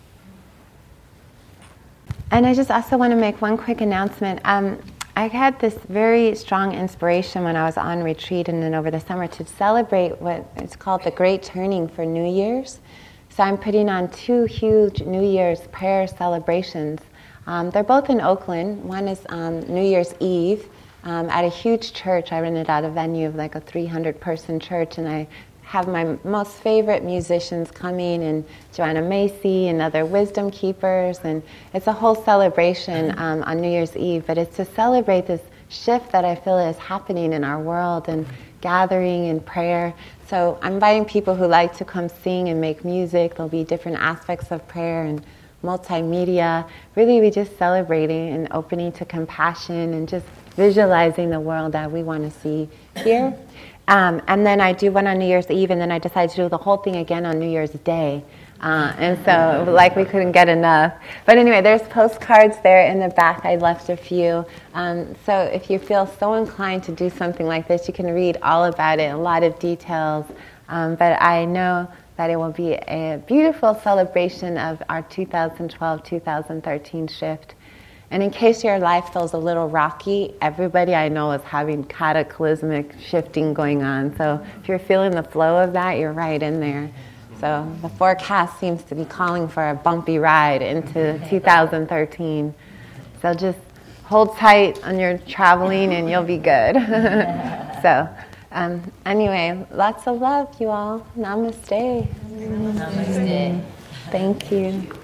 And 2.30 2.46
I 2.46 2.54
just 2.54 2.70
also 2.70 2.96
want 2.96 3.10
to 3.12 3.16
make 3.16 3.40
one 3.40 3.56
quick 3.56 3.80
announcement. 3.80 4.40
Um, 4.44 4.78
I 5.16 5.26
had 5.26 5.58
this 5.58 5.74
very 5.88 6.34
strong 6.36 6.72
inspiration 6.72 7.42
when 7.42 7.56
I 7.56 7.64
was 7.64 7.76
on 7.76 8.02
retreat 8.02 8.48
and 8.48 8.62
then 8.62 8.74
over 8.74 8.90
the 8.90 9.00
summer 9.00 9.26
to 9.26 9.44
celebrate 9.44 10.20
what 10.20 10.48
is 10.62 10.76
called 10.76 11.02
the 11.02 11.10
Great 11.10 11.42
Turning 11.42 11.88
for 11.88 12.06
New 12.06 12.24
Year's. 12.24 12.78
So 13.30 13.42
I'm 13.42 13.58
putting 13.58 13.88
on 13.88 14.08
two 14.10 14.44
huge 14.44 15.02
New 15.02 15.22
Year's 15.22 15.60
prayer 15.72 16.06
celebrations. 16.06 17.00
Um, 17.46 17.70
they're 17.70 17.82
both 17.82 18.10
in 18.10 18.20
Oakland. 18.20 18.84
One 18.84 19.08
is 19.08 19.20
um, 19.28 19.60
New 19.62 19.82
Year's 19.82 20.14
Eve 20.20 20.68
um, 21.04 21.28
at 21.30 21.44
a 21.44 21.48
huge 21.48 21.92
church. 21.92 22.32
I 22.32 22.40
rented 22.40 22.70
out 22.70 22.84
a 22.84 22.90
venue 22.90 23.26
of 23.26 23.34
like 23.34 23.54
a 23.54 23.60
300 23.60 24.20
person 24.20 24.60
church, 24.60 24.98
and 24.98 25.08
I 25.08 25.26
have 25.70 25.86
my 25.86 26.18
most 26.24 26.56
favorite 26.56 27.04
musicians 27.04 27.70
coming 27.70 28.24
and 28.24 28.44
Joanna 28.74 29.02
Macy 29.02 29.68
and 29.68 29.80
other 29.80 30.04
wisdom 30.04 30.50
keepers. 30.50 31.20
And 31.22 31.44
it's 31.72 31.86
a 31.86 31.92
whole 31.92 32.16
celebration 32.16 33.16
um, 33.16 33.44
on 33.44 33.60
New 33.60 33.70
Year's 33.70 33.96
Eve, 33.96 34.24
but 34.26 34.36
it's 34.36 34.56
to 34.56 34.64
celebrate 34.64 35.28
this 35.28 35.40
shift 35.68 36.10
that 36.10 36.24
I 36.24 36.34
feel 36.34 36.58
is 36.58 36.76
happening 36.78 37.32
in 37.32 37.44
our 37.44 37.60
world 37.60 38.08
and 38.08 38.26
gathering 38.60 39.28
and 39.28 39.46
prayer. 39.46 39.94
So 40.26 40.58
I'm 40.60 40.74
inviting 40.74 41.04
people 41.04 41.36
who 41.36 41.46
like 41.46 41.76
to 41.76 41.84
come 41.84 42.08
sing 42.08 42.48
and 42.48 42.60
make 42.60 42.84
music. 42.84 43.36
There'll 43.36 43.48
be 43.48 43.62
different 43.62 43.98
aspects 43.98 44.50
of 44.50 44.66
prayer 44.66 45.04
and 45.04 45.24
multimedia. 45.62 46.68
Really, 46.96 47.20
we're 47.20 47.30
just 47.30 47.56
celebrating 47.58 48.30
and 48.30 48.48
opening 48.50 48.90
to 48.90 49.04
compassion 49.04 49.94
and 49.94 50.08
just 50.08 50.26
visualizing 50.56 51.30
the 51.30 51.38
world 51.38 51.70
that 51.72 51.92
we 51.92 52.02
want 52.02 52.24
to 52.24 52.40
see 52.40 52.68
here. 53.04 53.38
Um, 53.88 54.22
and 54.28 54.46
then 54.46 54.60
I 54.60 54.72
do 54.72 54.92
one 54.92 55.06
on 55.06 55.18
New 55.18 55.26
Year's 55.26 55.50
Eve, 55.50 55.70
and 55.70 55.80
then 55.80 55.90
I 55.90 55.98
decided 55.98 56.30
to 56.30 56.36
do 56.36 56.48
the 56.48 56.58
whole 56.58 56.76
thing 56.76 56.96
again 56.96 57.26
on 57.26 57.38
New 57.38 57.48
Year's 57.48 57.70
Day. 57.70 58.22
Uh, 58.60 58.94
and 58.98 59.24
so, 59.24 59.70
like, 59.72 59.96
we 59.96 60.04
couldn't 60.04 60.32
get 60.32 60.48
enough. 60.48 60.92
But 61.24 61.38
anyway, 61.38 61.62
there's 61.62 61.82
postcards 61.82 62.58
there 62.62 62.86
in 62.86 63.00
the 63.00 63.08
back. 63.08 63.44
I 63.44 63.56
left 63.56 63.88
a 63.88 63.96
few. 63.96 64.44
Um, 64.74 65.14
so, 65.24 65.42
if 65.44 65.70
you 65.70 65.78
feel 65.78 66.06
so 66.06 66.34
inclined 66.34 66.84
to 66.84 66.92
do 66.92 67.08
something 67.08 67.46
like 67.46 67.66
this, 67.68 67.88
you 67.88 67.94
can 67.94 68.06
read 68.12 68.36
all 68.42 68.64
about 68.64 68.98
it, 68.98 69.12
a 69.12 69.16
lot 69.16 69.42
of 69.42 69.58
details. 69.58 70.26
Um, 70.68 70.94
but 70.94 71.20
I 71.20 71.46
know 71.46 71.88
that 72.16 72.28
it 72.28 72.36
will 72.36 72.52
be 72.52 72.74
a 72.74 73.22
beautiful 73.26 73.74
celebration 73.74 74.58
of 74.58 74.82
our 74.90 75.02
2012 75.02 76.02
2013 76.04 77.08
shift. 77.08 77.54
And 78.10 78.22
in 78.22 78.30
case 78.30 78.64
your 78.64 78.78
life 78.78 79.12
feels 79.12 79.34
a 79.34 79.38
little 79.38 79.68
rocky, 79.68 80.34
everybody 80.40 80.94
I 80.94 81.08
know 81.08 81.30
is 81.30 81.42
having 81.42 81.84
cataclysmic 81.84 82.94
shifting 83.00 83.54
going 83.54 83.84
on. 83.84 84.16
So 84.16 84.44
if 84.60 84.68
you're 84.68 84.80
feeling 84.80 85.12
the 85.12 85.22
flow 85.22 85.62
of 85.62 85.72
that, 85.74 85.98
you're 85.98 86.12
right 86.12 86.42
in 86.42 86.58
there. 86.58 86.90
So 87.40 87.72
the 87.82 87.88
forecast 87.88 88.58
seems 88.58 88.82
to 88.84 88.94
be 88.94 89.04
calling 89.04 89.48
for 89.48 89.70
a 89.70 89.74
bumpy 89.74 90.18
ride 90.18 90.60
into 90.60 91.24
2013. 91.30 92.54
So 93.22 93.32
just 93.32 93.58
hold 94.04 94.36
tight 94.36 94.82
on 94.84 94.98
your 94.98 95.18
traveling 95.18 95.94
and 95.94 96.10
you'll 96.10 96.24
be 96.24 96.36
good. 96.36 96.74
so 97.82 98.08
um, 98.50 98.90
anyway, 99.06 99.64
lots 99.70 100.08
of 100.08 100.20
love, 100.20 100.54
you 100.60 100.68
all. 100.68 101.06
Namaste. 101.16 102.08
Namaste. 102.28 103.64
Thank 104.10 104.50
you. 104.50 104.99